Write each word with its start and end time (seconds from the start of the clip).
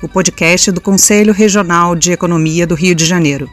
o 0.00 0.08
podcast 0.08 0.70
do 0.70 0.80
Conselho 0.80 1.32
Regional 1.32 1.96
de 1.96 2.12
Economia 2.12 2.64
do 2.64 2.76
Rio 2.76 2.94
de 2.94 3.04
Janeiro. 3.04 3.48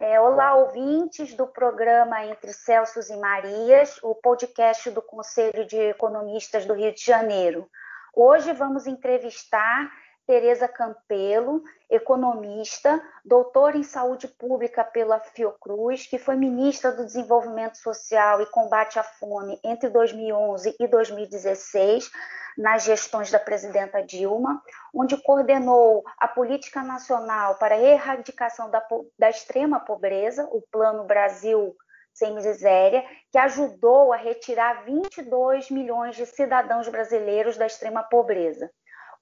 É, 0.00 0.18
olá, 0.18 0.54
ouvintes 0.54 1.34
do 1.34 1.46
programa 1.46 2.24
Entre 2.24 2.54
Celsos 2.54 3.10
e 3.10 3.16
Marias, 3.18 3.98
o 4.02 4.14
podcast 4.14 4.90
do 4.90 5.02
Conselho 5.02 5.66
de 5.66 5.76
Economistas 5.76 6.64
do 6.64 6.72
Rio 6.72 6.94
de 6.94 7.04
Janeiro. 7.04 7.68
Hoje 8.16 8.50
vamos 8.54 8.86
entrevistar 8.86 9.90
Tereza 10.30 10.68
Campelo, 10.68 11.60
economista, 11.90 13.02
doutora 13.24 13.76
em 13.76 13.82
saúde 13.82 14.28
pública 14.28 14.84
pela 14.84 15.18
Fiocruz, 15.18 16.06
que 16.06 16.20
foi 16.20 16.36
ministra 16.36 16.92
do 16.92 17.04
Desenvolvimento 17.04 17.76
Social 17.78 18.40
e 18.40 18.46
Combate 18.46 18.96
à 18.96 19.02
Fome 19.02 19.58
entre 19.64 19.88
2011 19.88 20.76
e 20.78 20.86
2016, 20.86 22.08
nas 22.56 22.84
gestões 22.84 23.32
da 23.32 23.40
presidenta 23.40 24.00
Dilma, 24.04 24.62
onde 24.94 25.20
coordenou 25.20 26.04
a 26.16 26.28
Política 26.28 26.80
Nacional 26.84 27.56
para 27.56 27.74
a 27.74 27.80
Erradicação 27.80 28.70
da, 28.70 28.86
da 29.18 29.30
Extrema 29.30 29.80
Pobreza, 29.80 30.48
o 30.52 30.62
Plano 30.70 31.02
Brasil 31.02 31.74
Sem 32.14 32.32
Miséria, 32.36 33.04
que 33.32 33.38
ajudou 33.38 34.12
a 34.12 34.16
retirar 34.16 34.84
22 34.84 35.72
milhões 35.72 36.14
de 36.14 36.24
cidadãos 36.24 36.86
brasileiros 36.86 37.56
da 37.56 37.66
extrema 37.66 38.04
pobreza. 38.04 38.70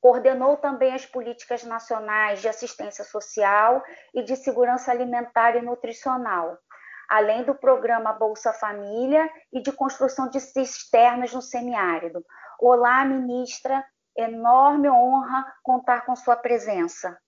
Coordenou 0.00 0.56
também 0.56 0.94
as 0.94 1.04
políticas 1.04 1.64
nacionais 1.64 2.40
de 2.40 2.48
assistência 2.48 3.04
social 3.04 3.82
e 4.14 4.22
de 4.22 4.36
segurança 4.36 4.90
alimentar 4.90 5.56
e 5.56 5.62
nutricional, 5.62 6.56
além 7.08 7.42
do 7.44 7.54
programa 7.54 8.12
Bolsa 8.12 8.52
Família 8.52 9.28
e 9.52 9.60
de 9.60 9.72
construção 9.72 10.30
de 10.30 10.38
cisternas 10.40 11.32
no 11.32 11.42
semiárido. 11.42 12.24
Olá, 12.60 13.04
ministra, 13.04 13.84
enorme 14.16 14.88
honra 14.88 15.44
contar 15.62 16.04
com 16.04 16.14
sua 16.14 16.36
presença. 16.36 17.18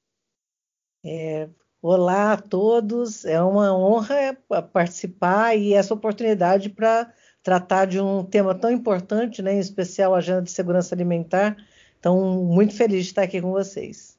É, 1.04 1.48
olá 1.80 2.34
a 2.34 2.36
todos, 2.36 3.24
é 3.24 3.42
uma 3.42 3.74
honra 3.74 4.36
participar 4.72 5.56
e 5.56 5.72
essa 5.72 5.94
oportunidade 5.94 6.68
para 6.68 7.12
tratar 7.42 7.86
de 7.86 8.00
um 8.00 8.24
tema 8.24 8.54
tão 8.54 8.70
importante, 8.70 9.40
né, 9.40 9.54
em 9.54 9.58
especial 9.58 10.14
a 10.14 10.18
agenda 10.18 10.42
de 10.42 10.50
segurança 10.50 10.94
alimentar, 10.94 11.56
então, 12.00 12.18
muito 12.18 12.74
feliz 12.74 13.04
de 13.04 13.10
estar 13.10 13.22
aqui 13.22 13.42
com 13.42 13.52
vocês. 13.52 14.18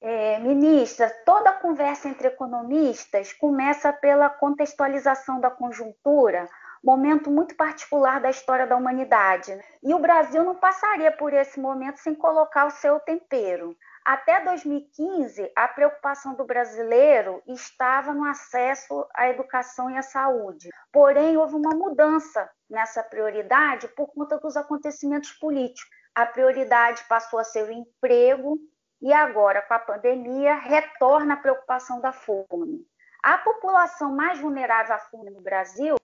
É, 0.00 0.40
ministra, 0.40 1.08
toda 1.24 1.52
conversa 1.52 2.08
entre 2.08 2.26
economistas 2.26 3.32
começa 3.32 3.92
pela 3.92 4.28
contextualização 4.28 5.40
da 5.40 5.48
conjuntura, 5.48 6.48
momento 6.82 7.30
muito 7.30 7.54
particular 7.54 8.20
da 8.20 8.30
história 8.30 8.66
da 8.66 8.76
humanidade. 8.76 9.56
E 9.80 9.94
o 9.94 9.98
Brasil 10.00 10.42
não 10.42 10.56
passaria 10.56 11.12
por 11.12 11.32
esse 11.32 11.60
momento 11.60 11.98
sem 11.98 12.16
colocar 12.16 12.66
o 12.66 12.70
seu 12.70 12.98
tempero. 12.98 13.76
Até 14.04 14.42
2015, 14.42 15.52
a 15.54 15.68
preocupação 15.68 16.34
do 16.34 16.44
brasileiro 16.44 17.40
estava 17.46 18.12
no 18.12 18.24
acesso 18.24 19.06
à 19.14 19.28
educação 19.28 19.88
e 19.88 19.96
à 19.96 20.02
saúde. 20.02 20.70
Porém, 20.90 21.36
houve 21.36 21.54
uma 21.54 21.76
mudança 21.76 22.50
nessa 22.68 23.04
prioridade 23.04 23.86
por 23.88 24.08
conta 24.08 24.38
dos 24.38 24.56
acontecimentos 24.56 25.30
políticos 25.32 25.99
a 26.20 26.26
prioridade 26.26 27.02
passou 27.08 27.38
a 27.38 27.44
ser 27.44 27.64
o 27.64 27.72
emprego 27.72 28.58
e 29.00 29.12
agora, 29.12 29.62
com 29.62 29.72
a 29.72 29.78
pandemia, 29.78 30.54
retorna 30.54 31.34
a 31.34 31.36
preocupação 31.38 32.00
da 32.00 32.12
fome. 32.12 32.86
A 33.22 33.38
população 33.38 34.14
mais 34.14 34.38
vulnerável 34.38 34.94
à 34.94 34.98
fome 34.98 35.30
no 35.30 35.40
Brasil 35.40 35.96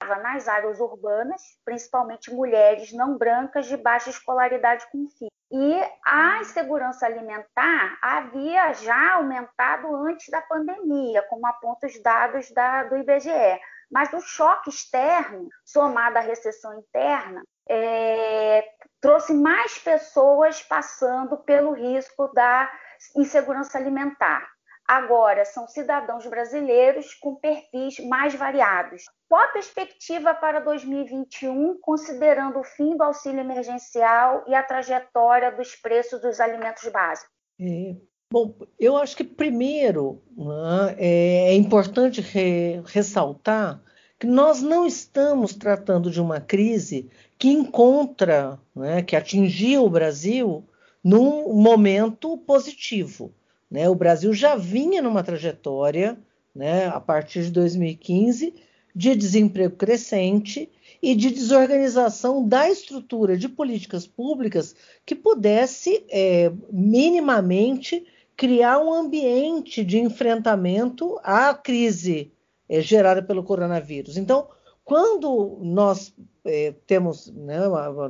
estava 0.00 0.20
nas 0.20 0.46
áreas 0.46 0.78
urbanas, 0.78 1.42
principalmente 1.64 2.32
mulheres 2.32 2.92
não 2.92 3.18
brancas 3.18 3.66
de 3.66 3.76
baixa 3.76 4.10
escolaridade 4.10 4.86
com 4.92 5.08
filhos. 5.08 5.32
E 5.50 5.80
a 6.04 6.40
insegurança 6.40 7.06
alimentar 7.06 7.98
havia 8.00 8.72
já 8.72 9.14
aumentado 9.14 9.94
antes 9.94 10.28
da 10.28 10.40
pandemia, 10.40 11.22
como 11.28 11.46
apontam 11.46 11.88
os 11.88 12.00
dados 12.02 12.50
da, 12.52 12.84
do 12.84 12.96
IBGE. 12.96 13.60
Mas 13.90 14.12
o 14.12 14.20
choque 14.20 14.70
externo, 14.70 15.48
somado 15.64 16.18
à 16.18 16.20
recessão 16.20 16.78
interna, 16.78 17.42
é, 17.68 18.64
trouxe 19.00 19.32
mais 19.32 19.78
pessoas 19.78 20.62
passando 20.62 21.36
pelo 21.38 21.72
risco 21.72 22.28
da 22.34 22.70
insegurança 23.16 23.78
alimentar. 23.78 24.54
Agora, 24.86 25.46
são 25.46 25.66
cidadãos 25.66 26.26
brasileiros 26.26 27.14
com 27.14 27.34
perfis 27.36 27.98
mais 28.00 28.34
variados. 28.34 29.04
Qual 29.28 29.40
a 29.40 29.48
perspectiva 29.48 30.34
para 30.34 30.60
2021, 30.60 31.78
considerando 31.80 32.60
o 32.60 32.64
fim 32.64 32.94
do 32.94 33.02
auxílio 33.02 33.40
emergencial 33.40 34.44
e 34.46 34.54
a 34.54 34.62
trajetória 34.62 35.50
dos 35.52 35.74
preços 35.76 36.20
dos 36.20 36.38
alimentos 36.38 36.86
básicos? 36.92 37.30
É, 37.58 37.96
bom, 38.30 38.54
eu 38.78 38.96
acho 38.98 39.16
que 39.16 39.24
primeiro 39.24 40.22
né, 40.36 40.96
é, 40.98 41.52
é 41.52 41.54
importante 41.54 42.20
re, 42.20 42.82
ressaltar 42.84 43.80
que 44.18 44.26
nós 44.26 44.62
não 44.62 44.86
estamos 44.86 45.54
tratando 45.54 46.10
de 46.10 46.20
uma 46.20 46.40
crise 46.40 47.08
que 47.38 47.48
encontra, 47.48 48.58
né, 48.74 49.02
que 49.02 49.16
atingiu 49.16 49.84
o 49.84 49.90
Brasil 49.90 50.64
num 51.02 51.52
momento 51.54 52.36
positivo. 52.38 53.32
Né? 53.70 53.88
O 53.88 53.94
Brasil 53.94 54.32
já 54.32 54.56
vinha 54.56 55.02
numa 55.02 55.22
trajetória, 55.22 56.16
né, 56.54 56.86
a 56.86 57.00
partir 57.00 57.44
de 57.44 57.50
2015, 57.50 58.54
de 58.94 59.16
desemprego 59.16 59.76
crescente 59.76 60.70
e 61.02 61.14
de 61.14 61.30
desorganização 61.30 62.46
da 62.46 62.70
estrutura 62.70 63.36
de 63.36 63.48
políticas 63.48 64.06
públicas 64.06 64.74
que 65.04 65.14
pudesse 65.14 66.04
é, 66.08 66.52
minimamente 66.70 68.06
criar 68.36 68.78
um 68.78 68.92
ambiente 68.92 69.84
de 69.84 69.98
enfrentamento 69.98 71.18
à 71.22 71.52
crise 71.52 72.32
é, 72.68 72.80
gerada 72.80 73.22
pelo 73.22 73.42
coronavírus. 73.42 74.16
Então, 74.16 74.48
quando 74.84 75.58
nós 75.62 76.14
é, 76.44 76.74
temos, 76.86 77.32
né, 77.32 77.58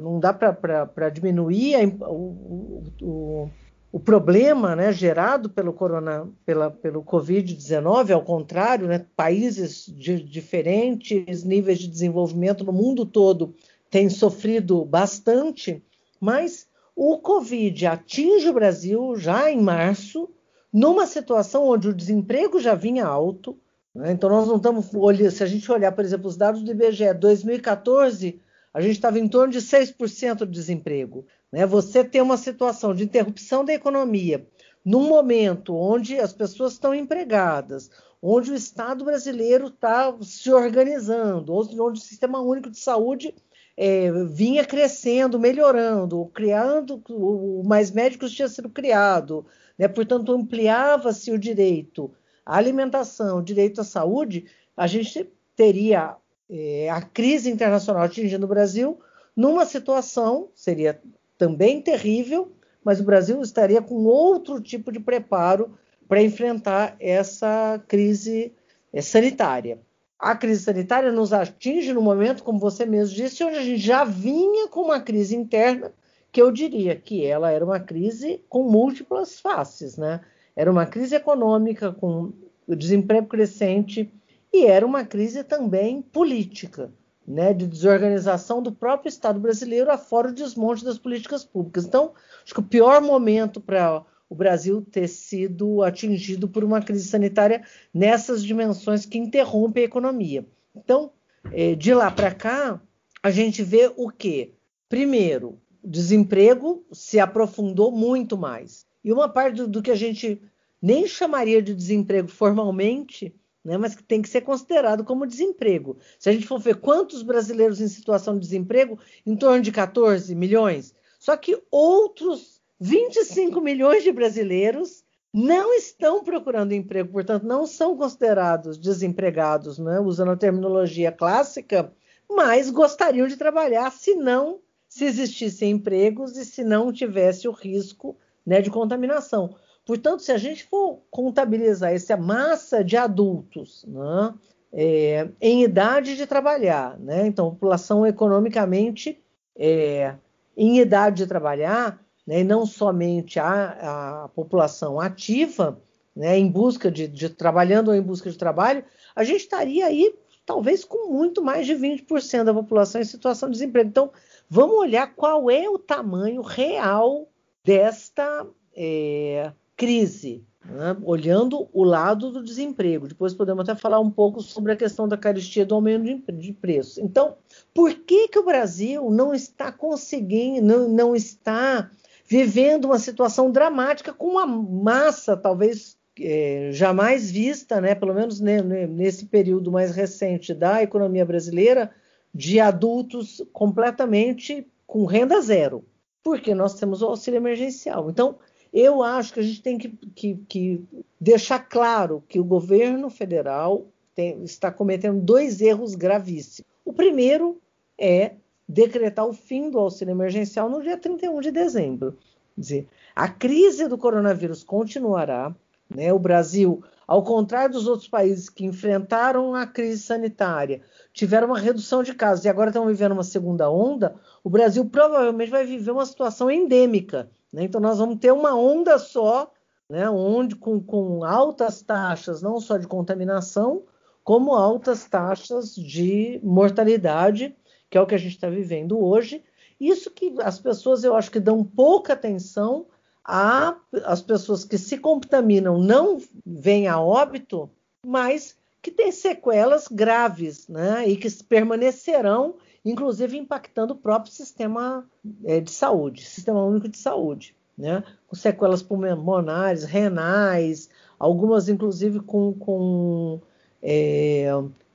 não 0.00 0.19
dá 0.19 0.32
para 0.32 1.09
diminuir 1.09 1.76
a, 1.76 2.09
o, 2.10 2.82
o, 3.00 3.50
o, 3.92 4.00
problema 4.00 4.75
né, 4.75 4.92
gerado 4.92 5.48
pelo, 5.48 5.72
pelo 5.72 7.04
Covid-19, 7.04 8.10
ao 8.10 8.22
contrário, 8.22 8.88
né, 8.88 9.06
países 9.16 9.87
de 9.87 10.20
diferentes 10.20 11.44
níveis 11.44 11.78
de 11.78 11.86
desenvolvimento 11.86 12.65
no 12.65 12.72
mundo 12.72 13.06
todo 13.06 13.54
têm 13.88 14.10
sofrido 14.10 14.84
bastante, 14.84 15.81
mas 16.21 16.66
o 16.97 17.19
Covid 17.19 17.86
atinge 17.86 18.48
o 18.48 18.54
Brasil 18.54 19.15
já 19.16 19.50
em 19.50 19.60
março, 19.60 20.28
numa 20.72 21.06
situação 21.06 21.69
onde 21.69 21.88
o 21.88 21.94
desemprego 21.94 22.59
já 22.59 22.75
vinha 22.75 23.06
alto? 23.06 23.56
Então, 23.97 24.28
nós 24.28 24.49
não 24.49 24.56
estamos 24.56 24.93
olhando, 24.93 25.31
se 25.31 25.43
a 25.43 25.47
gente 25.47 25.71
olhar, 25.71 25.93
por 25.93 26.05
exemplo, 26.05 26.27
os 26.27 26.37
dados 26.37 26.62
do 26.62 26.71
IBGE 26.71 27.15
2014, 27.15 28.41
a 28.72 28.81
gente 28.81 28.97
estava 28.97 29.21
em 29.21 29.28
torno 29.28 29.53
de 29.53 29.60
6% 29.60 30.39
de 30.39 30.51
desemprego. 30.51 31.24
Né? 31.53 31.65
Você 31.65 32.03
tem 32.03 32.21
uma 32.21 32.36
situação 32.36 32.92
de 32.92 33.04
interrupção 33.04 33.65
da 33.65 33.72
economia 33.72 34.45
num 34.84 35.09
momento 35.09 35.77
onde 35.77 36.19
as 36.19 36.33
pessoas 36.33 36.72
estão 36.72 36.95
empregadas, 36.95 37.89
onde 38.21 38.51
o 38.51 38.54
Estado 38.54 39.04
brasileiro 39.04 39.69
está 39.69 40.15
se 40.21 40.53
organizando, 40.53 41.54
onde, 41.54 41.80
o 41.80 41.97
Sistema 41.97 42.41
Único 42.41 42.71
de 42.71 42.78
Saúde 42.78 43.33
é, 43.77 44.10
vinha 44.27 44.65
crescendo, 44.65 45.39
melhorando, 45.39 46.27
criando, 46.34 47.01
o 47.09 47.63
Mais 47.65 47.91
Médicos 47.92 48.33
tinha 48.33 48.48
sido 48.48 48.69
criado, 48.69 49.47
né? 49.78 49.86
portanto, 49.86 50.33
ampliava-se 50.33 51.30
o 51.30 51.39
direito 51.39 52.10
a 52.45 52.57
alimentação, 52.57 53.39
o 53.39 53.43
direito 53.43 53.81
à 53.81 53.85
saúde, 53.85 54.47
a 54.77 54.87
gente 54.87 55.31
teria 55.57 56.17
é, 56.51 56.91
a 56.91 57.01
crise 57.01 57.51
internacional 57.51 58.03
atingindo 58.03 58.45
o 58.45 58.49
Brasil 58.49 58.99
numa 59.37 59.65
situação, 59.65 60.49
seria 60.55 61.01
também 61.37 61.81
terrível, 61.81 62.53
mas 62.85 63.01
o 63.01 63.05
Brasil 63.05 63.41
estaria 63.41 63.81
com 63.83 64.05
outro 64.05 64.61
tipo 64.61 64.93
de 64.93 65.01
preparo 65.01 65.77
para 66.07 66.23
enfrentar 66.23 66.97
essa 67.01 67.83
crise 67.89 68.53
é, 68.93 69.01
sanitária. 69.01 69.81
a 70.19 70.37
crise 70.37 70.65
sanitária 70.65 71.11
nos 71.11 71.33
atinge 71.33 71.93
no 71.93 72.01
momento, 72.01 72.45
como 72.45 72.59
você 72.59 72.87
mesmo 72.87 73.15
disse, 73.15 73.43
onde 73.43 73.57
a 73.57 73.63
gente 73.63 73.81
já 73.81 74.05
vinha 74.05 74.69
com 74.69 74.83
uma 74.83 75.01
crise 75.01 75.35
interna, 75.35 75.93
que 76.31 76.41
eu 76.41 76.51
diria 76.51 76.97
que 76.97 77.25
ela 77.25 77.51
era 77.51 77.65
uma 77.65 77.81
crise 77.81 78.43
com 78.49 78.63
múltiplas 78.63 79.41
faces, 79.41 79.97
né? 79.97 80.21
Era 80.56 80.71
uma 80.71 80.86
crise 80.86 81.15
econômica 81.15 81.92
com 81.92 82.33
desemprego 82.68 83.27
crescente 83.27 84.12
e 84.53 84.66
era 84.66 84.86
uma 84.86 85.04
crise 85.04 85.42
também 85.42 86.01
política, 86.01 86.92
né, 87.27 87.53
de 87.53 87.66
desorganização 87.66 88.62
do 88.62 88.71
próprio 88.71 89.09
Estado 89.09 89.41
brasileiro, 89.41 89.91
afora 89.91 90.28
o 90.28 90.34
desmonte 90.34 90.84
das 90.84 90.98
políticas 90.98 91.45
públicas. 91.45 91.84
Então, 91.84 92.12
acho 92.45 92.54
que 92.54 92.60
o 92.60 92.65
pior 92.65 93.01
momento 93.01 93.60
para 93.60 94.04
o 94.28 94.34
Brasil 94.34 94.80
ter 94.83 95.09
sido 95.09 95.83
atingido 95.83 96.48
por 96.48 96.65
uma 96.65 96.80
crise 96.80 97.09
sanitária 97.09 97.65
nessas 97.92 98.42
dimensões 98.42 99.04
que 99.04 99.18
interrompem 99.18 99.83
a 99.83 99.86
economia. 99.86 100.47
Então, 100.74 101.10
é, 101.53 101.74
de 101.74 101.92
lá 101.92 102.10
para 102.10 102.34
cá, 102.34 102.80
a 103.22 103.30
gente 103.30 103.62
vê 103.62 103.92
o 103.97 104.10
quê? 104.10 104.54
Primeiro, 104.89 105.60
desemprego 105.83 106.84
se 106.92 107.18
aprofundou 107.18 107.91
muito 107.91 108.36
mais. 108.36 108.86
E 109.04 109.12
uma 109.12 109.28
parte 109.28 109.56
do, 109.56 109.68
do 109.68 109.83
que 109.83 109.91
a 109.91 109.97
gente 109.97 110.41
nem 110.80 111.06
chamaria 111.06 111.62
de 111.62 111.74
desemprego 111.74 112.28
formalmente, 112.28 113.34
né, 113.65 113.78
mas 113.78 113.95
que 113.95 114.03
tem 114.03 114.21
que 114.21 114.28
ser 114.28 114.42
considerado 114.42 115.04
como 115.04 115.27
desemprego. 115.27 115.97
Se 116.18 116.28
a 116.28 116.33
gente 116.33 116.47
for 116.47 116.59
ver 116.59 116.77
quantos 116.77 117.22
brasileiros 117.22 117.80
em 117.80 117.89
situação 117.89 118.34
de 118.34 118.41
desemprego, 118.41 118.98
em 119.24 119.36
torno 119.36 119.62
de 119.62 119.72
14 119.72 120.34
milhões. 120.34 120.95
Só 121.18 121.36
que 121.36 121.62
outros 121.71 122.60
25 122.78 123.60
milhões 123.60 124.03
de 124.03 124.12
brasileiros 124.12 125.04
não 125.33 125.74
estão 125.74 126.22
procurando 126.22 126.72
emprego, 126.72 127.10
portanto, 127.10 127.45
não 127.45 127.66
são 127.66 127.97
considerados 127.97 128.78
desempregados, 128.78 129.78
né? 129.78 129.98
usando 129.98 130.30
a 130.30 130.36
terminologia 130.36 131.10
clássica, 131.10 131.92
mas 132.28 132.71
gostariam 132.71 133.27
de 133.27 133.36
trabalhar 133.36 133.91
se 133.91 134.15
não 134.15 134.60
se 134.86 135.04
existissem 135.04 135.72
empregos 135.72 136.36
e 136.36 136.45
se 136.45 136.62
não 136.62 136.92
tivesse 136.92 137.48
o 137.48 137.53
risco 137.53 138.16
né, 138.47 138.61
de 138.61 138.71
contaminação. 138.71 139.55
Portanto, 139.87 140.21
se 140.21 140.33
a 140.33 140.39
gente 140.39 140.65
for 140.65 141.01
contabilizar 141.11 141.93
essa 141.93 142.17
massa 142.17 142.83
de 142.83 142.97
adultos 142.97 143.85
né, 143.87 144.35
é, 144.73 145.29
em 145.41 145.63
idade 145.63 146.17
de 146.17 146.27
trabalhar, 146.27 146.99
né, 146.99 147.27
então, 147.27 147.51
população 147.51 148.07
economicamente 148.07 149.23
é, 149.57 150.15
em 150.57 150.79
idade 150.79 151.19
de 151.19 151.27
trabalhar, 151.27 152.01
né, 152.27 152.41
e 152.41 152.45
não 152.45 152.65
somente 152.65 153.39
a, 153.39 154.25
a 154.25 154.29
população 154.29 154.99
ativa, 154.99 155.79
né, 156.17 156.39
em 156.39 156.51
busca 156.51 156.91
de, 156.91 157.07
de, 157.07 157.29
trabalhando 157.29 157.89
ou 157.89 157.95
em 157.95 158.03
busca 158.03 158.31
de 158.31 158.39
trabalho, 158.39 158.85
a 159.15 159.23
gente 159.23 159.41
estaria 159.41 159.87
aí 159.87 160.15
talvez 160.47 160.85
com 160.85 161.11
muito 161.13 161.43
mais 161.43 161.67
de 161.67 161.75
20% 161.75 162.45
da 162.45 162.55
população 162.55 163.01
em 163.01 163.05
situação 163.05 163.49
de 163.49 163.55
desemprego. 163.55 163.89
Então, 163.89 164.11
vamos 164.49 164.77
olhar 164.77 165.15
qual 165.15 165.51
é 165.51 165.69
o 165.69 165.79
tamanho 165.79 166.43
real 166.43 167.29
desta 167.65 168.47
é, 168.77 169.53
crise, 169.77 170.45
né? 170.65 170.97
olhando 171.03 171.69
o 171.72 171.83
lado 171.83 172.31
do 172.31 172.43
desemprego. 172.43 173.09
Depois 173.09 173.34
podemos 173.34 173.69
até 173.69 173.78
falar 173.78 174.01
um 174.01 174.11
pouco 174.11 174.41
sobre 174.41 174.72
a 174.72 174.77
questão 174.77 175.09
da 175.09 175.16
caristia 175.16 175.65
do 175.65 175.75
aumento 175.75 176.31
de, 176.33 176.53
preços. 176.53 176.99
Então, 176.99 177.37
por 177.72 177.93
que, 177.95 178.28
que 178.28 178.39
o 178.39 178.45
Brasil 178.45 179.11
não 179.11 179.34
está 179.34 179.72
conseguindo, 179.72 180.66
não, 180.66 180.89
não 180.89 181.16
está 181.16 181.91
vivendo 182.27 182.87
uma 182.87 182.99
situação 182.99 183.51
dramática 183.51 184.13
com 184.13 184.28
uma 184.28 184.47
massa, 184.47 185.37
talvez 185.37 185.97
é, 186.21 186.71
jamais 186.72 187.31
vista, 187.31 187.81
né, 187.81 187.95
pelo 187.95 188.15
menos 188.15 188.41
nesse 188.41 189.27
período 189.27 189.71
mais 189.71 189.95
recente 189.95 190.55
da 190.55 190.83
economia 190.83 191.25
brasileira, 191.25 191.91
de 192.33 192.59
adultos 192.59 193.45
completamente 193.53 194.67
com 194.87 195.05
renda 195.05 195.41
zero, 195.41 195.84
porque 196.24 196.54
nós 196.54 196.74
temos 196.74 197.03
o 197.03 197.06
auxílio 197.06 197.36
emergencial. 197.36 198.09
Então, 198.09 198.36
eu 198.72 199.03
acho 199.03 199.34
que 199.34 199.41
a 199.41 199.42
gente 199.42 199.62
tem 199.62 199.78
que, 199.78 199.91
que, 199.91 200.34
que 200.48 200.84
deixar 201.21 201.60
claro 201.60 202.24
que 202.26 202.41
o 202.41 202.44
governo 202.44 203.10
federal 203.10 203.86
tem, 204.15 204.42
está 204.42 204.72
cometendo 204.72 205.21
dois 205.21 205.60
erros 205.60 205.94
gravíssimos. 205.94 206.68
O 206.84 206.92
primeiro 206.92 207.60
é 207.98 208.32
decretar 208.66 209.26
o 209.26 209.34
fim 209.34 209.71
do 209.71 209.78
auxílio 209.78 210.12
emergencial 210.12 210.71
no 210.71 210.82
dia 210.82 210.97
31 210.97 211.41
de 211.41 211.50
dezembro. 211.50 212.16
Quer 212.54 212.60
dizer, 212.60 212.88
a 213.15 213.28
crise 213.28 213.86
do 213.86 213.98
coronavírus 213.98 214.65
continuará. 214.65 215.54
Né? 215.94 216.12
O 216.12 216.18
Brasil, 216.18 216.82
ao 217.06 217.22
contrário 217.22 217.74
dos 217.74 217.86
outros 217.86 218.09
países 218.09 218.48
que 218.48 218.65
enfrentaram 218.65 219.54
a 219.54 219.66
crise 219.66 220.03
sanitária, 220.03 220.83
tiveram 221.12 221.48
uma 221.48 221.59
redução 221.59 222.03
de 222.03 222.15
casos 222.15 222.45
e 222.45 222.48
agora 222.48 222.71
estão 222.71 222.86
vivendo 222.86 223.12
uma 223.12 223.22
segunda 223.22 223.71
onda, 223.71 224.16
o 224.42 224.51
Brasil 224.51 224.84
provavelmente 224.84 225.51
vai 225.51 225.65
viver 225.65 225.91
uma 225.91 226.06
situação 226.06 226.51
endêmica. 226.51 227.30
Né? 227.53 227.65
Então, 227.65 227.80
nós 227.80 227.98
vamos 227.98 228.18
ter 228.18 228.33
uma 228.33 228.54
onda 228.54 228.98
só, 228.98 229.53
né? 229.89 230.09
onde 230.09 230.56
com, 230.56 230.80
com 230.80 231.24
altas 231.24 231.83
taxas, 231.83 232.42
não 232.42 232.60
só 232.60 232.77
de 232.77 232.86
contaminação, 232.86 233.83
como 234.22 234.54
altas 234.54 235.07
taxas 235.07 235.74
de 235.74 236.41
mortalidade 236.42 237.54
que 237.95 237.98
é 237.98 238.00
o 238.00 238.07
que 238.09 238.15
a 238.16 238.18
gente 238.18 238.34
está 238.34 238.50
vivendo 238.50 238.98
hoje. 238.98 239.41
Isso 239.78 240.10
que 240.10 240.34
as 240.42 240.59
pessoas, 240.59 241.04
eu 241.04 241.15
acho 241.15 241.30
que 241.30 241.39
dão 241.39 241.62
pouca 241.62 242.15
atenção 242.15 242.86
a 243.24 243.76
as 244.04 244.21
pessoas 244.21 244.65
que 244.65 244.76
se 244.76 244.98
contaminam 244.98 245.78
não 245.78 246.21
vêm 246.44 246.86
a 246.86 247.00
óbito, 247.00 247.71
mas 248.04 248.56
que 248.82 248.91
têm 248.91 249.10
sequelas 249.10 249.88
graves, 249.88 250.68
né? 250.68 251.09
E 251.09 251.16
que 251.16 251.30
permanecerão, 251.44 252.56
inclusive 252.84 253.38
impactando 253.38 253.94
o 253.94 253.97
próprio 253.97 254.30
sistema 254.30 255.09
é, 255.44 255.59
de 255.59 255.71
saúde, 255.71 256.23
sistema 256.23 256.62
único 256.62 256.88
de 256.88 256.99
saúde, 256.99 257.56
né? 257.78 258.04
Com 258.28 258.37
sequelas 258.37 258.82
pulmonares, 258.82 259.85
renais, 259.85 260.90
algumas 261.18 261.68
inclusive 261.71 262.21
com, 262.21 262.52
com 262.52 263.40
é, 263.82 264.50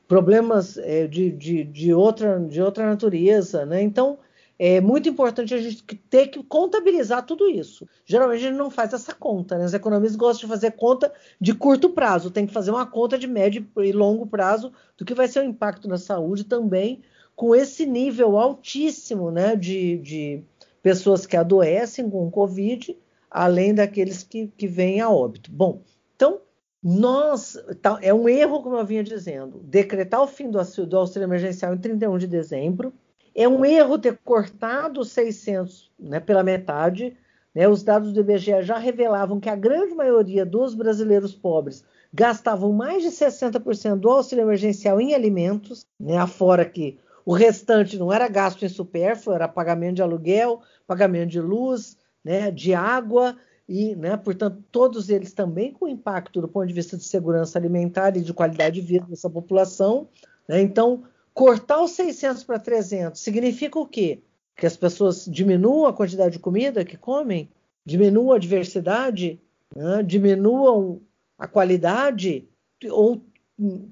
problemas 0.07 0.77
é, 0.77 1.07
de, 1.07 1.31
de, 1.31 1.63
de, 1.63 1.93
outra, 1.93 2.39
de 2.39 2.61
outra 2.61 2.85
natureza, 2.85 3.65
né? 3.65 3.81
Então, 3.81 4.19
é 4.61 4.81
muito 4.81 5.07
importante 5.07 5.53
a 5.53 5.57
gente 5.57 5.81
ter 6.09 6.27
que 6.27 6.43
contabilizar 6.43 7.25
tudo 7.25 7.47
isso. 7.49 7.87
Geralmente 8.05 8.39
a 8.39 8.49
gente 8.49 8.57
não 8.57 8.69
faz 8.69 8.91
essa 8.91 9.15
conta, 9.15 9.57
né? 9.57 9.63
Os 9.63 9.73
economistas 9.73 10.17
gostam 10.17 10.41
de 10.41 10.53
fazer 10.53 10.71
conta 10.71 11.13
de 11.39 11.53
curto 11.53 11.89
prazo, 11.91 12.29
tem 12.29 12.45
que 12.45 12.51
fazer 12.51 12.69
uma 12.69 12.85
conta 12.85 13.17
de 13.17 13.25
médio 13.25 13.65
e 13.77 13.93
longo 13.93 14.27
prazo 14.27 14.73
do 14.97 15.05
que 15.05 15.13
vai 15.13 15.29
ser 15.29 15.39
o 15.39 15.45
impacto 15.45 15.87
na 15.87 15.97
saúde 15.97 16.43
também, 16.43 17.01
com 17.37 17.55
esse 17.55 17.85
nível 17.85 18.37
altíssimo 18.37 19.31
né, 19.31 19.55
de, 19.55 19.97
de 19.99 20.43
pessoas 20.83 21.25
que 21.25 21.37
adoecem 21.37 22.09
com 22.09 22.29
Covid, 22.29 22.97
além 23.31 23.73
daqueles 23.73 24.23
que, 24.23 24.47
que 24.57 24.67
vêm 24.67 24.99
a 24.99 25.09
óbito. 25.09 25.49
Bom, 25.49 25.81
então 26.17 26.41
nós, 26.83 27.57
tá, 27.81 27.97
é 28.01 28.13
um 28.13 28.27
erro, 28.27 28.61
como 28.61 28.75
eu 28.75 28.85
vinha 28.85 29.05
dizendo, 29.05 29.59
decretar 29.63 30.21
o 30.21 30.27
fim 30.27 30.51
do 30.51 30.59
do 30.85 30.97
auxílio 30.97 31.25
emergencial 31.25 31.73
em 31.73 31.77
31 31.77 32.17
de 32.17 32.27
dezembro. 32.27 32.93
É 33.35 33.47
um 33.47 33.63
erro 33.63 33.97
ter 33.97 34.17
cortado 34.23 35.01
os 35.01 35.11
600 35.11 35.91
né, 35.99 36.19
pela 36.19 36.43
metade. 36.43 37.15
Né, 37.53 37.67
os 37.67 37.83
dados 37.83 38.13
do 38.13 38.19
IBGE 38.19 38.61
já 38.61 38.77
revelavam 38.77 39.39
que 39.39 39.49
a 39.49 39.55
grande 39.55 39.95
maioria 39.95 40.45
dos 40.45 40.75
brasileiros 40.75 41.33
pobres 41.33 41.83
gastavam 42.13 42.71
mais 42.71 43.03
de 43.03 43.09
60% 43.09 43.95
do 43.95 44.09
auxílio 44.09 44.43
emergencial 44.43 44.99
em 44.99 45.13
alimentos, 45.13 45.85
né, 45.99 46.17
afora 46.17 46.65
que 46.65 46.99
o 47.25 47.33
restante 47.33 47.97
não 47.97 48.11
era 48.11 48.27
gasto 48.27 48.63
em 48.65 48.69
supérfluo, 48.69 49.35
era 49.35 49.47
pagamento 49.47 49.95
de 49.95 50.01
aluguel, 50.01 50.61
pagamento 50.87 51.29
de 51.29 51.39
luz, 51.39 51.97
né, 52.23 52.49
de 52.49 52.73
água 52.73 53.35
e, 53.67 53.95
né, 53.95 54.17
portanto, 54.17 54.63
todos 54.71 55.09
eles 55.09 55.31
também 55.31 55.71
com 55.71 55.87
impacto 55.87 56.41
do 56.41 56.47
ponto 56.47 56.65
de 56.65 56.73
vista 56.73 56.97
de 56.97 57.03
segurança 57.03 57.59
alimentar 57.59 58.17
e 58.17 58.21
de 58.21 58.33
qualidade 58.33 58.81
de 58.81 58.87
vida 58.87 59.05
dessa 59.07 59.29
população. 59.29 60.07
Né? 60.47 60.59
Então, 60.61 61.03
cortar 61.33 61.81
os 61.81 61.91
600 61.91 62.43
para 62.43 62.59
300 62.59 63.19
significa 63.19 63.79
o 63.79 63.85
quê? 63.85 64.21
Que 64.55 64.65
as 64.65 64.75
pessoas 64.75 65.25
diminuam 65.25 65.87
a 65.87 65.93
quantidade 65.93 66.33
de 66.33 66.39
comida 66.39 66.83
que 66.83 66.97
comem, 66.97 67.49
diminuam 67.85 68.33
a 68.33 68.39
diversidade, 68.39 69.39
né? 69.75 70.03
diminuam 70.03 71.01
a 71.37 71.47
qualidade, 71.47 72.47
ou 72.89 73.21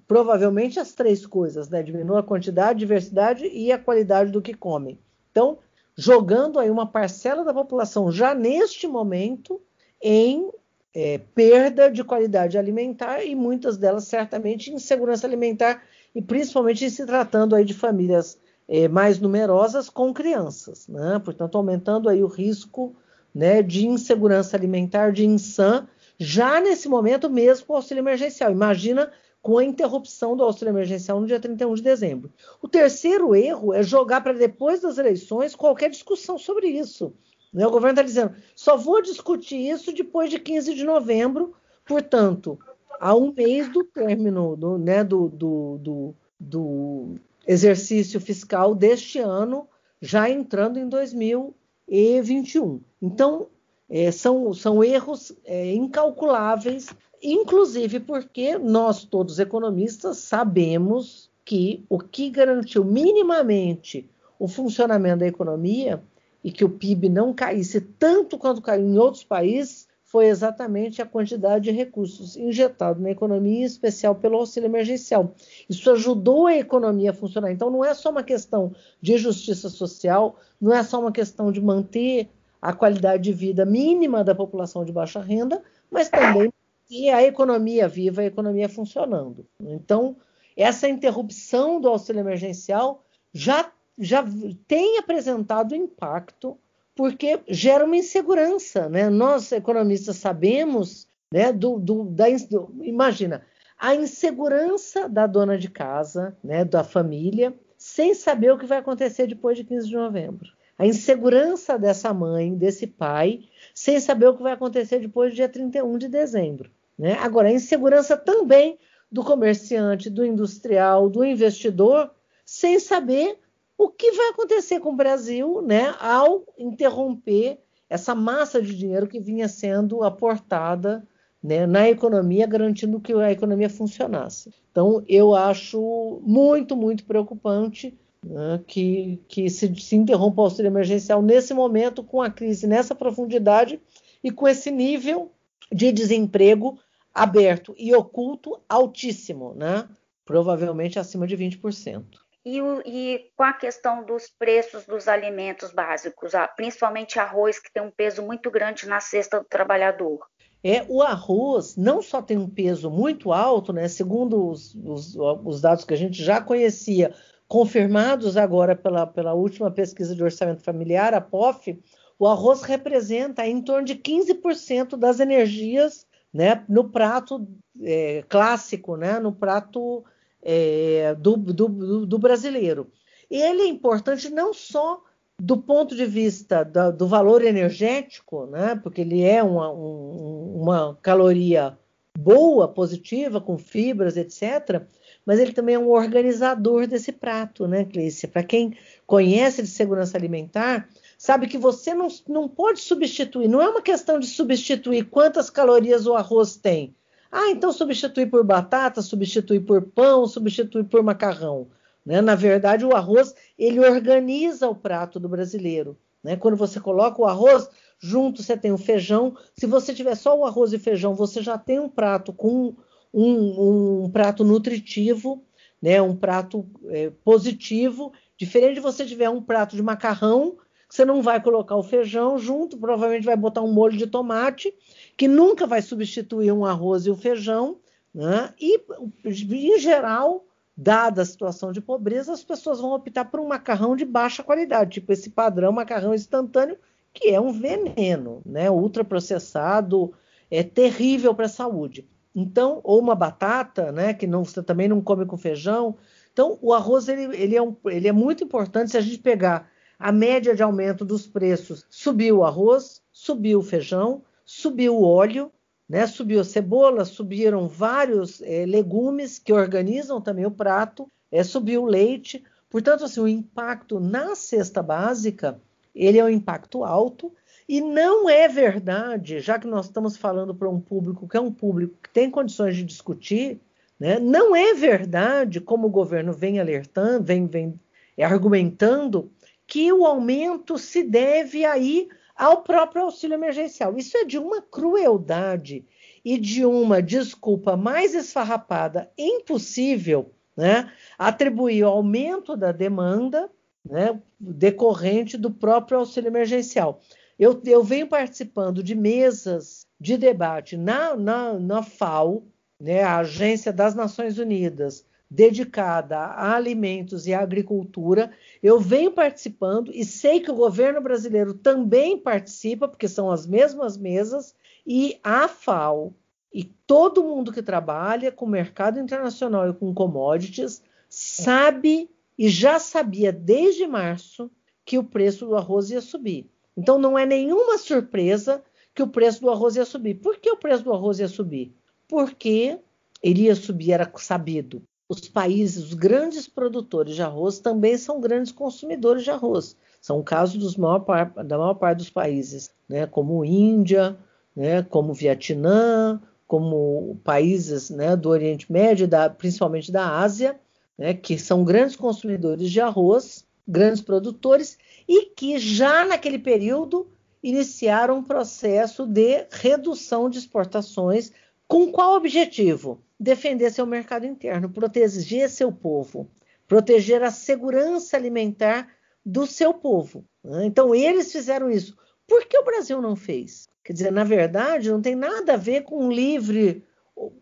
provavelmente 0.05 0.79
as 0.79 0.93
três 0.93 1.25
coisas, 1.25 1.69
né? 1.69 1.83
Diminuam 1.83 2.19
a 2.19 2.23
quantidade, 2.23 2.79
diversidade 2.79 3.45
e 3.45 3.71
a 3.71 3.79
qualidade 3.79 4.31
do 4.31 4.41
que 4.41 4.53
comem. 4.53 4.99
Então, 5.31 5.59
jogando 5.95 6.59
aí 6.59 6.69
uma 6.69 6.85
parcela 6.85 7.43
da 7.43 7.53
população 7.53 8.11
já 8.11 8.33
neste 8.33 8.87
momento 8.87 9.61
em 10.01 10.49
é, 10.93 11.19
perda 11.35 11.89
de 11.89 12.03
qualidade 12.03 12.57
alimentar 12.57 13.23
e 13.23 13.35
muitas 13.35 13.77
delas 13.77 14.05
certamente 14.05 14.71
insegurança 14.71 15.27
alimentar 15.27 15.83
e 16.13 16.21
principalmente 16.21 16.89
se 16.89 17.05
tratando 17.05 17.55
aí 17.55 17.63
de 17.63 17.73
famílias 17.73 18.37
é, 18.67 18.87
mais 18.87 19.19
numerosas 19.19 19.89
com 19.89 20.13
crianças, 20.13 20.87
né? 20.87 21.19
portanto 21.23 21.57
aumentando 21.57 22.09
aí 22.09 22.23
o 22.23 22.27
risco 22.27 22.95
né, 23.33 23.61
de 23.61 23.87
insegurança 23.87 24.57
alimentar, 24.57 25.11
de 25.11 25.25
insan, 25.25 25.87
já 26.17 26.59
nesse 26.59 26.89
momento 26.89 27.29
mesmo 27.29 27.67
com 27.67 27.73
o 27.73 27.75
auxílio 27.75 28.01
emergencial. 28.01 28.51
Imagina 28.51 29.11
com 29.41 29.57
a 29.57 29.63
interrupção 29.63 30.35
do 30.35 30.43
auxílio 30.43 30.71
emergencial 30.71 31.21
no 31.21 31.27
dia 31.27 31.39
31 31.39 31.75
de 31.75 31.81
dezembro. 31.83 32.33
O 32.61 32.67
terceiro 32.67 33.35
erro 33.35 33.73
é 33.73 33.83
jogar 33.83 34.21
para 34.21 34.33
depois 34.33 34.81
das 34.81 34.97
eleições 34.97 35.55
qualquer 35.55 35.89
discussão 35.89 36.37
sobre 36.37 36.67
isso. 36.67 37.13
Né? 37.53 37.65
O 37.65 37.71
governo 37.71 37.91
está 37.91 38.01
dizendo, 38.01 38.33
só 38.55 38.75
vou 38.75 39.01
discutir 39.01 39.57
isso 39.57 39.93
depois 39.93 40.29
de 40.29 40.39
15 40.39 40.73
de 40.73 40.83
novembro, 40.83 41.53
portanto, 41.85 42.59
a 42.99 43.15
um 43.15 43.33
mês 43.33 43.69
do 43.69 43.83
término 43.83 44.55
do, 44.55 44.77
né, 44.77 45.03
do, 45.03 45.29
do, 45.29 45.77
do, 45.77 46.15
do 46.39 47.15
exercício 47.47 48.19
fiscal 48.19 48.75
deste 48.75 49.19
ano, 49.19 49.67
já 50.01 50.29
entrando 50.29 50.77
em 50.77 50.87
2021. 50.87 52.81
Então, 53.01 53.47
é, 53.89 54.11
são, 54.11 54.53
são 54.53 54.83
erros 54.83 55.31
é, 55.45 55.73
incalculáveis, 55.73 56.89
inclusive 57.21 57.99
porque 57.99 58.57
nós, 58.57 59.03
todos 59.03 59.39
economistas, 59.39 60.17
sabemos 60.17 61.31
que 61.45 61.85
o 61.89 61.97
que 61.97 62.29
garantiu 62.29 62.83
minimamente 62.83 64.09
o 64.37 64.47
funcionamento 64.47 65.19
da 65.19 65.27
economia 65.27 66.03
e 66.43 66.51
que 66.51 66.65
o 66.65 66.69
PIB 66.69 67.09
não 67.09 67.33
caísse 67.33 67.81
tanto 67.81 68.37
quanto 68.37 68.61
caiu 68.61 68.85
em 68.85 68.97
outros 68.97 69.23
países 69.23 69.86
foi 70.07 70.27
exatamente 70.27 71.01
a 71.01 71.05
quantidade 71.05 71.65
de 71.65 71.71
recursos 71.71 72.37
injetados 72.37 73.01
na 73.01 73.11
economia, 73.11 73.59
em 73.59 73.63
especial 73.63 74.15
pelo 74.15 74.37
auxílio 74.37 74.67
emergencial. 74.67 75.35
Isso 75.69 75.91
ajudou 75.91 76.47
a 76.47 76.55
economia 76.55 77.11
a 77.11 77.13
funcionar. 77.13 77.51
Então, 77.51 77.69
não 77.69 77.83
é 77.83 77.93
só 77.93 78.09
uma 78.09 78.23
questão 78.23 78.73
de 79.01 79.17
justiça 79.17 79.69
social, 79.69 80.37
não 80.59 80.73
é 80.73 80.81
só 80.81 80.99
uma 80.99 81.11
questão 81.11 81.51
de 81.51 81.61
manter 81.61 82.29
a 82.61 82.71
qualidade 82.71 83.23
de 83.23 83.33
vida 83.33 83.65
mínima 83.65 84.23
da 84.23 84.33
população 84.33 84.85
de 84.85 84.93
baixa 84.93 85.19
renda, 85.19 85.61
mas 85.91 86.09
também 86.09 86.51
e 86.89 87.09
a 87.09 87.21
economia 87.21 87.85
viva, 87.85 88.21
a 88.21 88.25
economia 88.25 88.69
funcionando. 88.69 89.45
Então, 89.59 90.15
essa 90.55 90.87
interrupção 90.87 91.81
do 91.81 91.89
auxílio 91.89 92.21
emergencial 92.21 93.03
já, 93.33 93.69
já 93.99 94.23
tem 94.69 94.97
apresentado 94.97 95.75
impacto 95.75 96.57
porque 96.97 97.39
gera 97.47 97.85
uma 97.85 97.95
insegurança, 97.95 98.89
né? 98.89 99.07
Nós 99.09 99.51
economistas 99.51 100.17
sabemos, 100.17 101.07
né? 101.31 101.53
Do, 101.53 101.79
do, 101.79 102.05
da, 102.05 102.25
do, 102.49 102.73
imagina 102.81 103.45
a 103.79 103.93
insegurança 103.93 105.07
da 105.07 105.27
dona 105.27 105.55
de 105.55 105.69
casa, 105.69 106.35
né? 106.43 106.65
Da 106.65 106.83
família, 106.83 107.53
sem 107.77 108.15
saber 108.15 108.51
o 108.51 108.57
que 108.57 108.65
vai 108.65 108.79
acontecer 108.79 109.27
depois 109.27 109.55
de 109.55 109.63
15 109.63 109.87
de 109.87 109.95
novembro. 109.95 110.49
A 110.79 110.85
insegurança 110.85 111.77
dessa 111.77 112.11
mãe, 112.13 112.55
desse 112.55 112.87
pai, 112.87 113.41
sem 113.73 113.99
saber 113.99 114.27
o 114.27 114.35
que 114.35 114.43
vai 114.43 114.53
acontecer 114.53 114.99
depois 114.99 115.31
do 115.31 115.35
dia 115.35 115.47
31 115.47 115.97
de 115.99 116.07
dezembro. 116.07 116.71
Né? 116.97 117.13
Agora, 117.19 117.47
a 117.49 117.51
insegurança 117.51 118.17
também 118.17 118.77
do 119.11 119.23
comerciante, 119.23 120.09
do 120.09 120.25
industrial, 120.25 121.09
do 121.09 121.23
investidor, 121.23 122.11
sem 122.43 122.79
saber 122.79 123.39
o 123.77 123.89
que 123.89 124.11
vai 124.11 124.29
acontecer 124.29 124.79
com 124.79 124.89
o 124.89 124.95
Brasil 124.95 125.61
né, 125.61 125.93
ao 125.99 126.43
interromper 126.57 127.59
essa 127.89 128.15
massa 128.15 128.61
de 128.61 128.75
dinheiro 128.75 129.07
que 129.07 129.19
vinha 129.19 129.47
sendo 129.47 130.03
aportada 130.03 131.07
né, 131.41 131.65
na 131.67 131.87
economia, 131.87 132.47
garantindo 132.47 132.99
que 132.99 133.13
a 133.13 133.31
economia 133.31 133.69
funcionasse. 133.69 134.51
Então, 134.71 135.03
eu 135.07 135.35
acho 135.35 136.19
muito, 136.23 136.75
muito 136.75 137.05
preocupante 137.05 137.97
né, 138.25 138.61
que, 138.65 139.21
que 139.27 139.49
se, 139.49 139.73
se 139.75 139.95
interrompa 139.95 140.41
o 140.41 140.45
auxílio 140.45 140.69
emergencial 140.69 141.21
nesse 141.21 141.53
momento, 141.53 142.03
com 142.03 142.21
a 142.21 142.31
crise 142.31 142.65
nessa 142.65 142.95
profundidade 142.95 143.79
e 144.23 144.31
com 144.31 144.47
esse 144.47 144.71
nível 144.71 145.31
de 145.71 145.91
desemprego 145.91 146.79
aberto 147.13 147.75
e 147.77 147.93
oculto 147.95 148.59
altíssimo, 148.67 149.53
né? 149.53 149.87
provavelmente 150.25 150.99
acima 150.99 151.25
de 151.25 151.37
20% 151.37 152.26
e, 152.47 152.61
o, 152.61 152.81
e 152.85 153.29
com 153.35 153.43
a 153.43 153.51
questão 153.51 154.05
dos 154.05 154.29
preços 154.29 154.85
dos 154.85 155.09
alimentos 155.09 155.73
básicos, 155.73 156.31
principalmente 156.55 157.19
arroz, 157.19 157.59
que 157.59 157.71
tem 157.73 157.83
um 157.83 157.91
peso 157.91 158.21
muito 158.21 158.49
grande 158.49 158.87
na 158.87 159.01
cesta 159.01 159.39
do 159.39 159.45
trabalhador. 159.45 160.25
É, 160.63 160.85
o 160.87 161.01
arroz 161.01 161.75
não 161.75 162.01
só 162.01 162.21
tem 162.21 162.37
um 162.37 162.49
peso 162.49 162.89
muito 162.89 163.33
alto, 163.33 163.73
né, 163.73 163.89
segundo 163.89 164.49
os, 164.49 164.73
os, 164.75 165.15
os 165.43 165.61
dados 165.61 165.83
que 165.83 165.93
a 165.93 165.97
gente 165.97 166.23
já 166.23 166.39
conhecia, 166.39 167.13
confirmados 167.49 168.37
agora 168.37 168.75
pela, 168.77 169.05
pela 169.05 169.33
última 169.33 169.69
pesquisa 169.69 170.15
de 170.15 170.23
orçamento 170.23 170.63
familiar, 170.63 171.13
a 171.13 171.19
POF, 171.19 171.77
o 172.17 172.25
arroz 172.25 172.61
representa 172.61 173.45
em 173.45 173.61
torno 173.61 173.85
de 173.85 173.95
15% 173.95 174.95
das 174.97 175.19
energias 175.19 176.07
né, 176.33 176.63
no 176.69 176.89
prato 176.89 177.45
é, 177.81 178.23
clássico, 178.29 178.95
né, 178.95 179.19
no 179.19 179.33
prato 179.33 180.05
é, 180.49 181.13
do, 181.15 181.35
do, 181.35 182.05
do, 182.05 182.17
brasileiro. 182.17 182.89
Ele 183.29 183.63
é 183.63 183.67
importante 183.67 184.29
não 184.29 184.53
só 184.53 185.03
do 185.37 185.57
ponto 185.57 185.93
de 185.93 186.05
vista 186.05 186.63
da, 186.63 186.89
do 186.89 187.05
valor 187.05 187.43
energético, 187.43 188.45
né, 188.45 188.79
porque 188.81 189.01
ele 189.01 189.21
é 189.23 189.43
uma, 189.43 189.69
um, 189.69 190.61
uma 190.61 190.97
caloria 191.01 191.77
boa, 192.17 192.67
positiva, 192.67 193.41
com 193.41 193.57
fibras, 193.57 194.15
etc., 194.15 194.83
mas 195.25 195.39
ele 195.39 195.51
também 195.51 195.75
é 195.75 195.79
um 195.79 195.89
organizador 195.89 196.87
desse 196.87 197.11
prato, 197.11 197.67
né, 197.67 197.83
Clícia? 197.83 198.29
Para 198.29 198.43
quem 198.43 198.77
conhece 199.05 199.61
de 199.61 199.67
segurança 199.67 200.17
alimentar, 200.17 200.87
sabe 201.17 201.47
que 201.47 201.57
você 201.57 201.93
não, 201.93 202.07
não 202.29 202.47
pode 202.47 202.79
substituir, 202.79 203.49
não 203.49 203.61
é 203.61 203.67
uma 203.67 203.81
questão 203.81 204.17
de 204.17 204.27
substituir 204.27 205.09
quantas 205.09 205.49
calorias 205.49 206.07
o 206.07 206.13
arroz 206.13 206.55
tem. 206.55 206.95
Ah, 207.31 207.49
então 207.49 207.71
substituir 207.71 208.29
por 208.29 208.43
batata, 208.43 209.01
substituir 209.01 209.61
por 209.61 209.81
pão, 209.81 210.25
substituir 210.27 210.85
por 210.85 211.03
macarrão. 211.03 211.67
Né? 212.05 212.21
Na 212.21 212.35
verdade, 212.35 212.85
o 212.85 212.95
arroz 212.95 213.35
ele 213.59 213.79
organiza 213.79 214.69
o 214.69 214.75
prato 214.75 215.19
do 215.19 215.27
brasileiro. 215.27 215.97
Né? 216.23 216.37
Quando 216.37 216.55
você 216.55 216.79
coloca 216.79 217.21
o 217.21 217.25
arroz, 217.25 217.69
junto 217.99 218.41
você 218.41 218.55
tem 218.55 218.71
o 218.71 218.77
feijão. 218.77 219.35
Se 219.53 219.65
você 219.65 219.93
tiver 219.93 220.15
só 220.15 220.37
o 220.37 220.45
arroz 220.45 220.71
e 220.71 220.79
feijão, 220.79 221.13
você 221.13 221.41
já 221.41 221.57
tem 221.57 221.79
um 221.79 221.89
prato 221.89 222.31
com 222.31 222.75
um, 223.13 224.03
um 224.03 224.09
prato 224.09 224.43
nutritivo, 224.43 225.43
né? 225.81 226.01
um 226.01 226.15
prato 226.15 226.65
é, 226.85 227.11
positivo. 227.25 228.13
Diferente 228.37 228.75
de 228.75 228.79
você 228.79 229.05
tiver 229.05 229.29
um 229.29 229.41
prato 229.41 229.75
de 229.75 229.83
macarrão, 229.83 230.57
você 230.89 231.03
não 231.03 231.21
vai 231.21 231.41
colocar 231.41 231.75
o 231.75 231.83
feijão 231.83 232.37
junto, 232.37 232.77
provavelmente 232.77 233.25
vai 233.25 233.35
botar 233.35 233.61
um 233.61 233.73
molho 233.73 233.97
de 233.97 234.07
tomate 234.07 234.73
que 235.17 235.27
nunca 235.27 235.65
vai 235.65 235.81
substituir 235.81 236.51
um 236.51 236.63
arroz 236.63 237.05
e 237.05 237.09
o 237.09 237.13
um 237.13 237.17
feijão, 237.17 237.79
né? 238.13 238.53
e, 238.61 238.79
em 239.25 239.79
geral, 239.79 240.45
dada 240.75 241.23
a 241.23 241.25
situação 241.25 241.71
de 241.71 241.81
pobreza, 241.81 242.31
as 242.31 242.43
pessoas 242.43 242.79
vão 242.79 242.93
optar 242.93 243.25
por 243.25 243.39
um 243.39 243.47
macarrão 243.47 243.95
de 243.95 244.05
baixa 244.05 244.43
qualidade, 244.43 244.91
tipo 244.91 245.11
esse 245.11 245.31
padrão 245.31 245.71
macarrão 245.71 246.13
instantâneo, 246.13 246.77
que 247.11 247.29
é 247.29 247.41
um 247.41 247.51
veneno, 247.51 248.41
né? 248.45 248.69
ultraprocessado, 248.69 250.13
é 250.51 250.61
terrível 250.61 251.33
para 251.33 251.47
a 251.47 251.49
saúde. 251.49 252.07
Então, 252.35 252.79
ou 252.83 252.99
uma 252.99 253.15
batata, 253.15 253.91
né, 253.91 254.13
que 254.13 254.27
não, 254.27 254.45
você 254.45 254.61
também 254.61 254.87
não 254.87 255.01
come 255.01 255.25
com 255.25 255.35
feijão. 255.35 255.95
Então, 256.31 256.59
o 256.61 256.71
arroz 256.71 257.07
ele, 257.07 257.35
ele, 257.35 257.55
é 257.55 257.61
um, 257.61 257.75
ele 257.87 258.07
é 258.07 258.11
muito 258.11 258.43
importante 258.43 258.91
se 258.91 258.97
a 258.97 259.01
gente 259.01 259.17
pegar 259.17 259.67
a 259.97 260.11
média 260.11 260.55
de 260.55 260.61
aumento 260.61 261.03
dos 261.03 261.25
preços. 261.25 261.83
Subiu 261.89 262.37
o 262.37 262.43
arroz, 262.43 263.01
subiu 263.11 263.57
o 263.57 263.63
feijão, 263.63 264.21
subiu 264.47 264.95
o 264.95 265.03
óleo, 265.03 265.51
né? 265.89 266.07
subiu 266.07 266.39
a 266.39 266.43
cebola, 266.45 267.03
subiram 267.03 267.67
vários 267.67 268.41
é, 268.41 268.65
legumes 268.65 269.37
que 269.37 269.51
organizam 269.51 270.21
também 270.21 270.45
o 270.45 270.51
prato, 270.51 271.11
é, 271.29 271.43
subiu 271.43 271.83
o 271.83 271.85
leite. 271.85 272.41
Portanto, 272.69 273.03
assim, 273.03 273.19
o 273.19 273.27
impacto 273.27 273.99
na 273.99 274.35
cesta 274.35 274.81
básica 274.81 275.59
ele 275.93 276.17
é 276.17 276.23
um 276.23 276.29
impacto 276.29 276.85
alto 276.85 277.33
e 277.67 277.81
não 277.81 278.29
é 278.29 278.47
verdade, 278.47 279.41
já 279.41 279.59
que 279.59 279.67
nós 279.67 279.87
estamos 279.87 280.15
falando 280.15 280.55
para 280.55 280.69
um 280.69 280.79
público 280.79 281.27
que 281.27 281.35
é 281.35 281.41
um 281.41 281.51
público 281.51 281.97
que 282.01 282.09
tem 282.09 282.31
condições 282.31 282.77
de 282.77 282.83
discutir, 282.85 283.59
né? 283.99 284.17
não 284.17 284.55
é 284.55 284.73
verdade, 284.73 285.59
como 285.59 285.87
o 285.87 285.91
governo 285.91 286.31
vem 286.31 286.59
alertando, 286.59 287.25
vem, 287.25 287.45
vem 287.47 287.77
argumentando, 288.17 289.29
que 289.65 289.91
o 289.91 290.05
aumento 290.05 290.77
se 290.77 291.03
deve 291.03 291.65
aí 291.65 292.07
ao 292.37 292.61
próprio 292.61 293.03
auxílio 293.03 293.35
emergencial. 293.35 293.97
Isso 293.97 294.15
é 294.17 294.23
de 294.23 294.37
uma 294.37 294.61
crueldade 294.61 295.85
e 296.23 296.37
de 296.37 296.65
uma 296.65 297.01
desculpa 297.01 297.75
mais 297.75 298.13
esfarrapada, 298.13 299.11
impossível, 299.17 300.31
né, 300.55 300.91
atribuir 301.17 301.83
o 301.83 301.87
aumento 301.87 302.55
da 302.55 302.71
demanda 302.71 303.49
né, 303.83 304.19
decorrente 304.39 305.37
do 305.37 305.49
próprio 305.49 305.99
auxílio 305.99 306.27
emergencial. 306.27 306.99
Eu, 307.39 307.61
eu 307.65 307.83
venho 307.83 308.07
participando 308.07 308.83
de 308.83 308.95
mesas 308.95 309.85
de 309.99 310.17
debate 310.17 310.75
na, 310.75 311.15
na, 311.15 311.53
na 311.53 311.83
FAO, 311.83 312.43
né, 312.79 313.03
a 313.03 313.19
Agência 313.19 313.71
das 313.71 313.95
Nações 313.95 314.37
Unidas, 314.37 315.05
dedicada 315.29 316.17
a 316.17 316.55
alimentos 316.55 317.27
e 317.27 317.33
à 317.33 317.41
agricultura. 317.41 318.31
Eu 318.63 318.79
venho 318.79 319.11
participando 319.11 319.91
e 319.93 320.05
sei 320.05 320.39
que 320.39 320.51
o 320.51 320.55
governo 320.55 321.01
brasileiro 321.01 321.53
também 321.53 322.17
participa, 322.17 322.87
porque 322.87 323.07
são 323.07 323.29
as 323.29 323.45
mesmas 323.45 323.97
mesas, 323.97 324.55
e 324.85 325.19
a 325.23 325.47
FAO 325.47 326.13
E 326.53 326.63
todo 326.63 327.23
mundo 327.23 327.51
que 327.51 327.61
trabalha 327.61 328.31
com 328.31 328.47
mercado 328.47 328.99
internacional 328.99 329.69
e 329.69 329.73
com 329.73 329.93
commodities 329.93 330.81
sabe 331.09 332.09
e 332.37 332.47
já 332.47 332.79
sabia 332.79 333.31
desde 333.33 333.85
março 333.85 334.49
que 334.85 334.97
o 334.97 335.03
preço 335.03 335.45
do 335.45 335.55
arroz 335.55 335.89
ia 335.89 335.99
subir. 335.99 336.49
Então 336.75 336.97
não 336.97 337.19
é 337.19 337.25
nenhuma 337.25 337.77
surpresa 337.77 338.63
que 338.95 339.03
o 339.03 339.07
preço 339.07 339.41
do 339.41 339.49
arroz 339.49 339.75
ia 339.75 339.85
subir. 339.85 340.15
Por 340.15 340.37
que 340.37 340.49
o 340.49 340.57
preço 340.57 340.83
do 340.83 340.93
arroz 340.93 341.19
ia 341.19 341.27
subir? 341.27 341.73
Porque 342.07 342.79
iria 343.21 343.55
subir, 343.55 343.91
era 343.91 344.09
sabido. 344.15 344.81
Os 345.09 345.21
países, 345.29 345.85
os 345.85 345.93
grandes 345.93 346.47
produtores 346.47 347.15
de 347.15 347.21
arroz 347.21 347.59
também 347.59 347.97
são 347.97 348.19
grandes 348.19 348.51
consumidores 348.51 349.23
de 349.23 349.31
arroz. 349.31 349.75
São 350.01 350.21
casos 350.21 350.75
maior 350.75 350.99
da 351.45 351.57
maior 351.57 351.75
parte 351.75 351.99
dos 351.99 352.09
países, 352.09 352.71
né, 352.89 353.07
como 353.07 353.45
Índia, 353.45 354.17
né, 354.55 354.83
como 354.83 355.13
Vietnã, 355.13 356.21
como 356.45 357.19
países 357.23 357.89
né, 357.89 358.15
do 358.15 358.29
Oriente 358.29 358.71
Médio, 358.71 359.07
da, 359.07 359.29
principalmente 359.29 359.91
da 359.91 360.19
Ásia, 360.19 360.59
né, 360.97 361.13
que 361.13 361.37
são 361.37 361.63
grandes 361.63 361.95
consumidores 361.95 362.71
de 362.71 362.81
arroz, 362.81 363.45
grandes 363.67 364.01
produtores, 364.01 364.77
e 365.07 365.25
que 365.25 365.59
já 365.59 366.05
naquele 366.05 366.39
período 366.39 367.07
iniciaram 367.43 368.17
um 368.17 368.23
processo 368.23 369.05
de 369.05 369.45
redução 369.51 370.29
de 370.29 370.39
exportações. 370.39 371.31
Com 371.67 371.91
qual 371.91 372.15
objetivo? 372.15 373.03
Defender 373.19 373.71
seu 373.71 373.85
mercado 373.85 374.25
interno, 374.25 374.69
proteger 374.69 375.49
seu 375.49 375.71
povo, 375.71 376.29
proteger 376.67 377.23
a 377.23 377.31
segurança 377.31 378.15
alimentar 378.15 378.87
do 379.25 379.45
seu 379.45 379.73
povo. 379.73 380.23
Né? 380.43 380.65
Então, 380.65 380.95
eles 380.95 381.31
fizeram 381.31 381.69
isso. 381.69 381.97
Por 382.25 382.45
que 382.45 382.57
o 382.57 382.63
Brasil 382.63 383.01
não 383.01 383.15
fez? 383.15 383.67
Quer 383.83 383.93
dizer, 383.93 384.11
na 384.11 384.23
verdade, 384.23 384.91
não 384.91 385.01
tem 385.01 385.15
nada 385.15 385.53
a 385.53 385.57
ver 385.57 385.83
com 385.83 386.11
livre, 386.11 386.85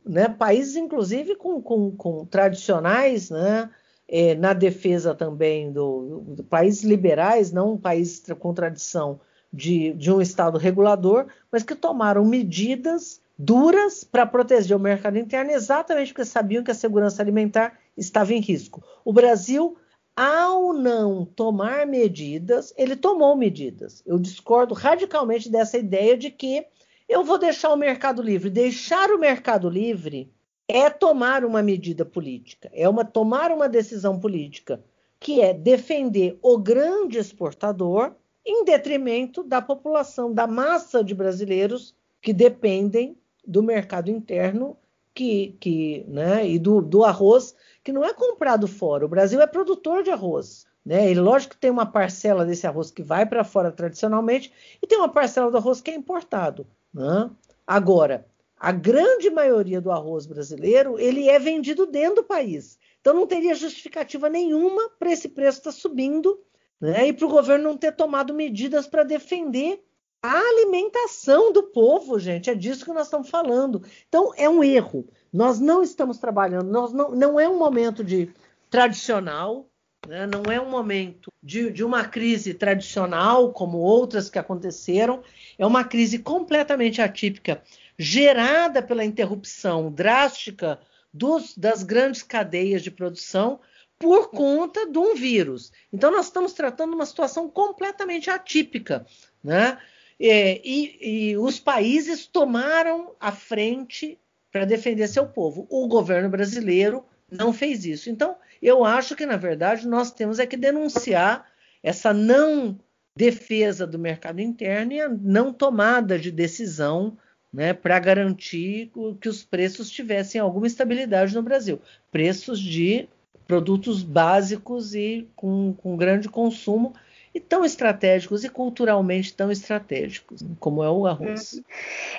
né? 0.05 0.27
países, 0.29 0.75
inclusive, 0.75 1.35
com, 1.35 1.61
com, 1.61 1.91
com 1.91 2.25
tradicionais, 2.25 3.29
né? 3.29 3.69
É, 4.07 4.35
na 4.35 4.53
defesa 4.53 5.15
também 5.15 5.71
do, 5.71 6.23
do, 6.27 6.43
países 6.43 6.83
liberais, 6.83 7.51
não 7.51 7.73
um 7.73 7.77
país 7.77 8.23
com 8.37 8.53
tradição 8.53 9.19
de, 9.51 9.93
de 9.93 10.11
um 10.11 10.21
Estado 10.21 10.59
regulador, 10.59 11.25
mas 11.51 11.63
que 11.63 11.73
tomaram 11.73 12.23
medidas 12.23 13.19
duras 13.37 14.03
para 14.03 14.25
proteger 14.25 14.75
o 14.75 14.79
mercado 14.79 15.17
interno, 15.17 15.51
exatamente 15.51 16.13
porque 16.13 16.25
sabiam 16.25 16.63
que 16.63 16.71
a 16.71 16.75
segurança 16.75 17.21
alimentar 17.21 17.77
estava 17.97 18.33
em 18.33 18.39
risco. 18.39 18.83
O 19.03 19.11
Brasil 19.11 19.77
ao 20.15 20.71
não 20.71 21.25
tomar 21.25 21.85
medidas, 21.85 22.73
ele 22.77 22.95
tomou 22.95 23.35
medidas. 23.35 24.01
Eu 24.05 24.17
discordo 24.17 24.73
radicalmente 24.73 25.49
dessa 25.49 25.77
ideia 25.77 26.17
de 26.17 26.31
que 26.31 26.65
eu 27.07 27.23
vou 27.23 27.37
deixar 27.37 27.73
o 27.73 27.75
mercado 27.75 28.21
livre. 28.21 28.49
Deixar 28.49 29.11
o 29.11 29.19
mercado 29.19 29.69
livre 29.69 30.31
é 30.67 30.89
tomar 30.89 31.43
uma 31.43 31.61
medida 31.61 32.05
política, 32.05 32.71
é 32.73 32.87
uma 32.87 33.03
tomar 33.03 33.51
uma 33.51 33.67
decisão 33.67 34.19
política, 34.19 34.83
que 35.19 35.41
é 35.41 35.53
defender 35.53 36.39
o 36.41 36.57
grande 36.57 37.17
exportador 37.17 38.15
em 38.45 38.63
detrimento 38.63 39.43
da 39.43 39.61
população, 39.61 40.33
da 40.33 40.47
massa 40.47 41.03
de 41.03 41.13
brasileiros 41.13 41.93
que 42.21 42.31
dependem 42.31 43.17
do 43.47 43.63
mercado 43.63 44.09
interno 44.09 44.77
que, 45.13 45.55
que, 45.59 46.05
né, 46.07 46.47
e 46.47 46.59
do, 46.59 46.81
do 46.81 47.03
arroz 47.03 47.55
que 47.83 47.93
não 47.93 48.03
é 48.03 48.13
comprado 48.13 48.67
fora. 48.67 49.05
O 49.05 49.09
Brasil 49.09 49.41
é 49.41 49.47
produtor 49.47 50.03
de 50.03 50.11
arroz. 50.11 50.65
Né? 50.85 51.11
E 51.11 51.15
lógico 51.15 51.55
que 51.55 51.61
tem 51.61 51.71
uma 51.71 51.85
parcela 51.85 52.45
desse 52.45 52.67
arroz 52.67 52.91
que 52.91 53.01
vai 53.01 53.25
para 53.25 53.43
fora 53.43 53.71
tradicionalmente 53.71 54.51
e 54.81 54.85
tem 54.85 54.97
uma 54.97 55.09
parcela 55.09 55.49
do 55.49 55.57
arroz 55.57 55.81
que 55.81 55.89
é 55.89 55.95
importado. 55.95 56.67
Né? 56.93 57.29
Agora, 57.65 58.27
a 58.59 58.71
grande 58.71 59.29
maioria 59.29 59.81
do 59.81 59.91
arroz 59.91 60.25
brasileiro 60.25 60.99
ele 60.99 61.27
é 61.27 61.39
vendido 61.39 61.85
dentro 61.87 62.17
do 62.17 62.23
país. 62.23 62.77
Então 63.01 63.13
não 63.13 63.25
teria 63.25 63.55
justificativa 63.55 64.29
nenhuma 64.29 64.89
para 64.99 65.11
esse 65.11 65.29
preço 65.29 65.59
estar 65.59 65.71
tá 65.71 65.77
subindo 65.77 66.39
né? 66.79 67.07
e 67.07 67.13
para 67.13 67.25
o 67.25 67.29
governo 67.29 67.63
não 67.63 67.77
ter 67.77 67.91
tomado 67.93 68.33
medidas 68.33 68.85
para 68.87 69.03
defender 69.03 69.83
a 70.21 70.39
alimentação 70.39 71.51
do 71.51 71.63
povo, 71.63 72.19
gente. 72.19 72.49
É 72.49 72.55
disso 72.55 72.85
que 72.85 72.93
nós 72.93 73.07
estamos 73.07 73.29
falando. 73.29 73.83
Então 74.07 74.33
é 74.35 74.49
um 74.49 74.63
erro. 74.63 75.07
Nós 75.31 75.59
não 75.59 75.83
estamos 75.83 76.17
trabalhando, 76.17 76.71
nós 76.71 76.93
não, 76.93 77.11
não 77.11 77.39
é 77.39 77.47
um 77.47 77.57
momento 77.57 78.03
de 78.03 78.29
tradicional, 78.69 79.69
né? 80.07 80.25
não 80.25 80.51
é 80.51 80.59
um 80.59 80.69
momento 80.69 81.31
de, 81.43 81.69
de 81.71 81.83
uma 81.83 82.05
crise 82.05 82.53
tradicional, 82.53 83.51
como 83.51 83.77
outras 83.77 84.29
que 84.29 84.39
aconteceram, 84.39 85.21
é 85.57 85.65
uma 85.65 85.83
crise 85.83 86.19
completamente 86.19 87.01
atípica, 87.01 87.61
gerada 87.97 88.81
pela 88.81 89.03
interrupção 89.03 89.91
drástica 89.91 90.79
dos, 91.13 91.57
das 91.57 91.83
grandes 91.83 92.23
cadeias 92.23 92.81
de 92.81 92.91
produção 92.91 93.59
por 93.97 94.29
conta 94.29 94.89
de 94.89 94.97
um 94.97 95.15
vírus. 95.15 95.71
Então, 95.91 96.11
nós 96.11 96.25
estamos 96.25 96.53
tratando 96.53 96.93
uma 96.93 97.05
situação 97.05 97.49
completamente 97.49 98.29
atípica. 98.29 99.05
Né? 99.43 99.77
É, 100.19 100.61
e, 100.63 101.31
e, 101.31 101.37
os 101.37 101.59
países 101.59 102.25
tomaram 102.25 103.13
a 103.19 103.31
frente 103.31 104.17
para 104.51 104.65
defender 104.65 105.07
seu 105.07 105.27
povo. 105.27 105.67
O 105.69 105.87
governo 105.87 106.29
brasileiro 106.29 107.03
não 107.29 107.51
fez 107.51 107.85
isso. 107.85 108.09
Então, 108.09 108.35
eu 108.61 108.85
acho 108.85 109.15
que, 109.15 109.25
na 109.25 109.35
verdade, 109.35 109.87
nós 109.87 110.11
temos 110.11 110.39
é 110.39 110.45
que 110.45 110.55
denunciar 110.55 111.45
essa 111.83 112.13
não 112.13 112.79
defesa 113.17 113.85
do 113.85 113.99
mercado 113.99 114.39
interno 114.39 114.93
e 114.93 115.01
a 115.01 115.09
não 115.09 115.53
tomada 115.53 116.17
de 116.17 116.31
decisão 116.31 117.17
né, 117.51 117.73
para 117.73 117.97
garantir 117.99 118.91
que 119.21 119.29
os 119.29 119.43
preços 119.43 119.89
tivessem 119.89 120.41
alguma 120.41 120.67
estabilidade 120.67 121.33
no 121.33 121.41
Brasil. 121.41 121.81
Preços 122.11 122.59
de 122.59 123.07
produtos 123.47 124.03
básicos 124.03 124.93
e 124.95 125.27
com, 125.35 125.73
com 125.73 125.95
grande 125.95 126.27
consumo 126.27 126.93
e 127.35 127.39
tão 127.41 127.65
estratégicos 127.65 128.45
e 128.45 128.49
culturalmente 128.49 129.35
tão 129.35 129.51
estratégicos, 129.51 130.41
como 130.57 130.81
é 130.81 130.89
o 130.89 131.05
arroz. 131.05 131.51
Uhum. 131.53 131.63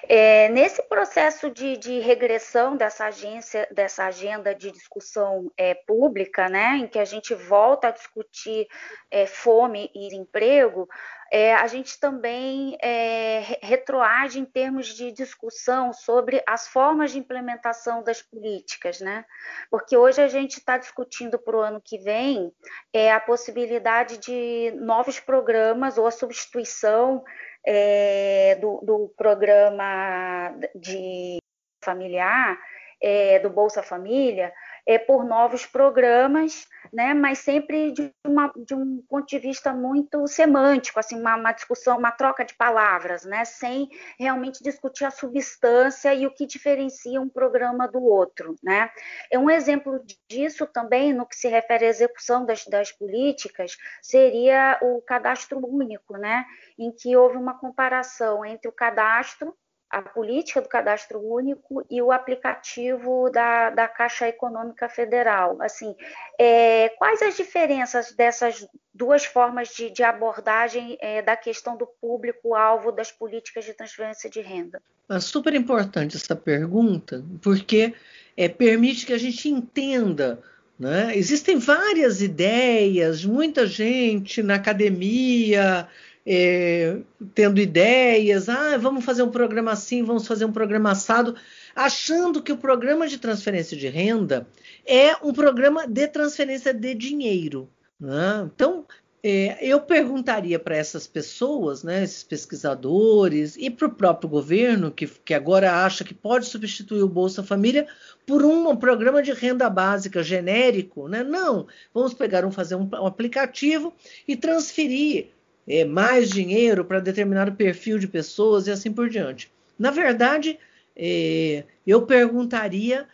É, 0.06 0.50
nesse 0.50 0.82
processo 0.82 1.50
de, 1.50 1.78
de, 1.78 2.00
regressão 2.00 2.76
dessa 2.76 3.06
agência, 3.06 3.66
dessa 3.72 4.04
agenda 4.04 4.54
de 4.54 4.70
discussão 4.70 5.50
é, 5.56 5.72
pública, 5.72 6.50
né, 6.50 6.76
em 6.76 6.86
que 6.86 6.98
a 6.98 7.04
gente 7.06 7.34
volta 7.34 7.88
a 7.88 7.92
discutir 7.92 8.68
é, 9.10 9.26
fome 9.26 9.90
e 9.94 10.08
desemprego, 10.08 10.86
é, 11.32 11.54
a 11.54 11.66
gente 11.66 11.98
também 11.98 12.76
é, 12.82 13.58
retroage 13.62 14.38
em 14.38 14.44
termos 14.44 14.86
de 14.88 15.10
discussão 15.12 15.92
sobre 15.92 16.42
as 16.46 16.68
formas 16.68 17.10
de 17.10 17.18
implementação 17.18 18.02
das 18.02 18.22
políticas, 18.22 19.00
né? 19.00 19.24
Porque 19.70 19.96
hoje 19.96 20.22
a 20.22 20.28
gente 20.28 20.58
está 20.58 20.78
discutindo 20.78 21.38
para 21.38 21.56
o 21.56 21.60
ano 21.60 21.80
que 21.84 21.98
vem 21.98 22.52
é, 22.92 23.12
a 23.12 23.20
possibilidade 23.20 24.18
de 24.18 24.72
novos 24.76 25.18
programas 25.18 25.98
ou 25.98 26.06
a 26.06 26.12
substituição 26.12 27.24
é, 27.66 28.56
do, 28.60 28.80
do 28.82 29.14
programa 29.16 30.54
de 30.74 31.38
familiar, 31.84 32.56
é, 33.00 33.38
do 33.38 33.50
Bolsa 33.50 33.82
Família, 33.82 34.52
é, 34.86 34.98
por 34.98 35.24
novos 35.24 35.66
programas, 35.66 36.66
né, 36.92 37.12
mas 37.12 37.38
sempre 37.40 37.90
de, 37.90 38.12
uma, 38.24 38.52
de, 38.56 38.72
um 38.72 39.02
ponto 39.08 39.26
de 39.26 39.38
vista 39.38 39.72
muito 39.72 40.26
semântico, 40.28 41.00
assim, 41.00 41.18
uma, 41.18 41.36
uma, 41.36 41.52
discussão, 41.52 41.98
uma 41.98 42.12
troca 42.12 42.44
de 42.44 42.54
palavras, 42.54 43.24
né, 43.24 43.44
sem 43.44 43.88
realmente 44.18 44.62
discutir 44.62 45.04
a 45.04 45.10
substância 45.10 46.14
e 46.14 46.26
o 46.26 46.30
que 46.30 46.46
diferencia 46.46 47.20
um 47.20 47.28
programa 47.28 47.88
do 47.88 48.02
outro. 48.02 48.54
Né. 48.62 48.88
É 49.30 49.38
um 49.38 49.50
exemplo 49.50 50.00
disso 50.28 50.66
também, 50.66 51.12
no 51.12 51.26
que 51.26 51.34
se 51.34 51.48
refere 51.48 51.86
à 51.86 51.88
execução 51.88 52.46
das, 52.46 52.64
das 52.66 52.92
políticas, 52.92 53.76
seria 54.00 54.78
o 54.80 55.02
cadastro 55.02 55.60
único, 55.66 56.16
né, 56.16 56.46
em 56.78 56.92
que 56.92 57.16
houve 57.16 57.36
uma 57.36 57.58
comparação 57.58 58.44
entre 58.44 58.68
o 58.68 58.72
cadastro 58.72 59.54
a 59.90 60.02
política 60.02 60.60
do 60.60 60.68
cadastro 60.68 61.20
único 61.20 61.84
e 61.90 62.02
o 62.02 62.10
aplicativo 62.10 63.30
da, 63.30 63.70
da 63.70 63.88
Caixa 63.88 64.28
Econômica 64.28 64.88
Federal. 64.88 65.56
Assim, 65.60 65.94
é, 66.38 66.88
quais 66.98 67.22
as 67.22 67.36
diferenças 67.36 68.12
dessas 68.12 68.66
duas 68.92 69.24
formas 69.24 69.68
de, 69.68 69.90
de 69.90 70.02
abordagem 70.02 70.98
é, 71.00 71.22
da 71.22 71.36
questão 71.36 71.76
do 71.76 71.86
público-alvo 72.00 72.90
das 72.90 73.12
políticas 73.12 73.64
de 73.64 73.74
transferência 73.74 74.28
de 74.28 74.40
renda? 74.40 74.82
É 75.08 75.20
super 75.20 75.54
importante 75.54 76.16
essa 76.16 76.34
pergunta, 76.34 77.24
porque 77.40 77.94
é, 78.36 78.48
permite 78.48 79.06
que 79.06 79.12
a 79.12 79.18
gente 79.18 79.48
entenda 79.48 80.42
né? 80.78 81.16
Existem 81.16 81.58
várias 81.58 82.20
ideias, 82.20 83.24
muita 83.24 83.66
gente 83.66 84.42
na 84.42 84.56
academia, 84.56 85.88
é, 86.26 86.98
tendo 87.34 87.60
ideias, 87.60 88.48
ah, 88.48 88.76
vamos 88.76 89.04
fazer 89.04 89.22
um 89.22 89.30
programa 89.30 89.70
assim, 89.70 90.02
vamos 90.02 90.26
fazer 90.26 90.44
um 90.44 90.52
programa 90.52 90.90
assado, 90.90 91.36
achando 91.74 92.42
que 92.42 92.50
o 92.50 92.56
programa 92.56 93.06
de 93.06 93.18
transferência 93.18 93.76
de 93.76 93.86
renda 93.88 94.46
é 94.84 95.14
um 95.22 95.32
programa 95.32 95.86
de 95.86 96.08
transferência 96.08 96.74
de 96.74 96.94
dinheiro. 96.94 97.68
Né? 98.00 98.50
Então, 98.52 98.84
é, 99.22 99.58
eu 99.60 99.80
perguntaria 99.80 100.58
para 100.58 100.76
essas 100.76 101.06
pessoas, 101.06 101.82
né, 101.82 102.04
esses 102.04 102.22
pesquisadores, 102.22 103.56
e 103.56 103.70
para 103.70 103.88
o 103.88 103.94
próprio 103.94 104.28
governo, 104.28 104.90
que, 104.90 105.06
que 105.06 105.34
agora 105.34 105.84
acha 105.84 106.04
que 106.04 106.14
pode 106.14 106.46
substituir 106.46 107.02
o 107.02 107.08
Bolsa 107.08 107.42
Família 107.42 107.86
por 108.26 108.44
um, 108.44 108.68
um 108.68 108.76
programa 108.76 109.22
de 109.22 109.32
renda 109.32 109.68
básica 109.70 110.22
genérico, 110.22 111.08
né? 111.08 111.24
Não, 111.24 111.66
vamos 111.92 112.14
pegar 112.14 112.44
um, 112.44 112.52
fazer 112.52 112.76
um, 112.76 112.88
um 112.92 113.06
aplicativo 113.06 113.92
e 114.28 114.36
transferir 114.36 115.28
é, 115.66 115.84
mais 115.84 116.30
dinheiro 116.30 116.84
para 116.84 117.00
determinado 117.00 117.52
perfil 117.52 117.98
de 117.98 118.08
pessoas 118.08 118.66
e 118.66 118.70
assim 118.70 118.92
por 118.92 119.08
diante. 119.08 119.50
Na 119.78 119.90
verdade, 119.90 120.58
é, 120.94 121.64
eu 121.86 122.02
perguntaria 122.02 123.06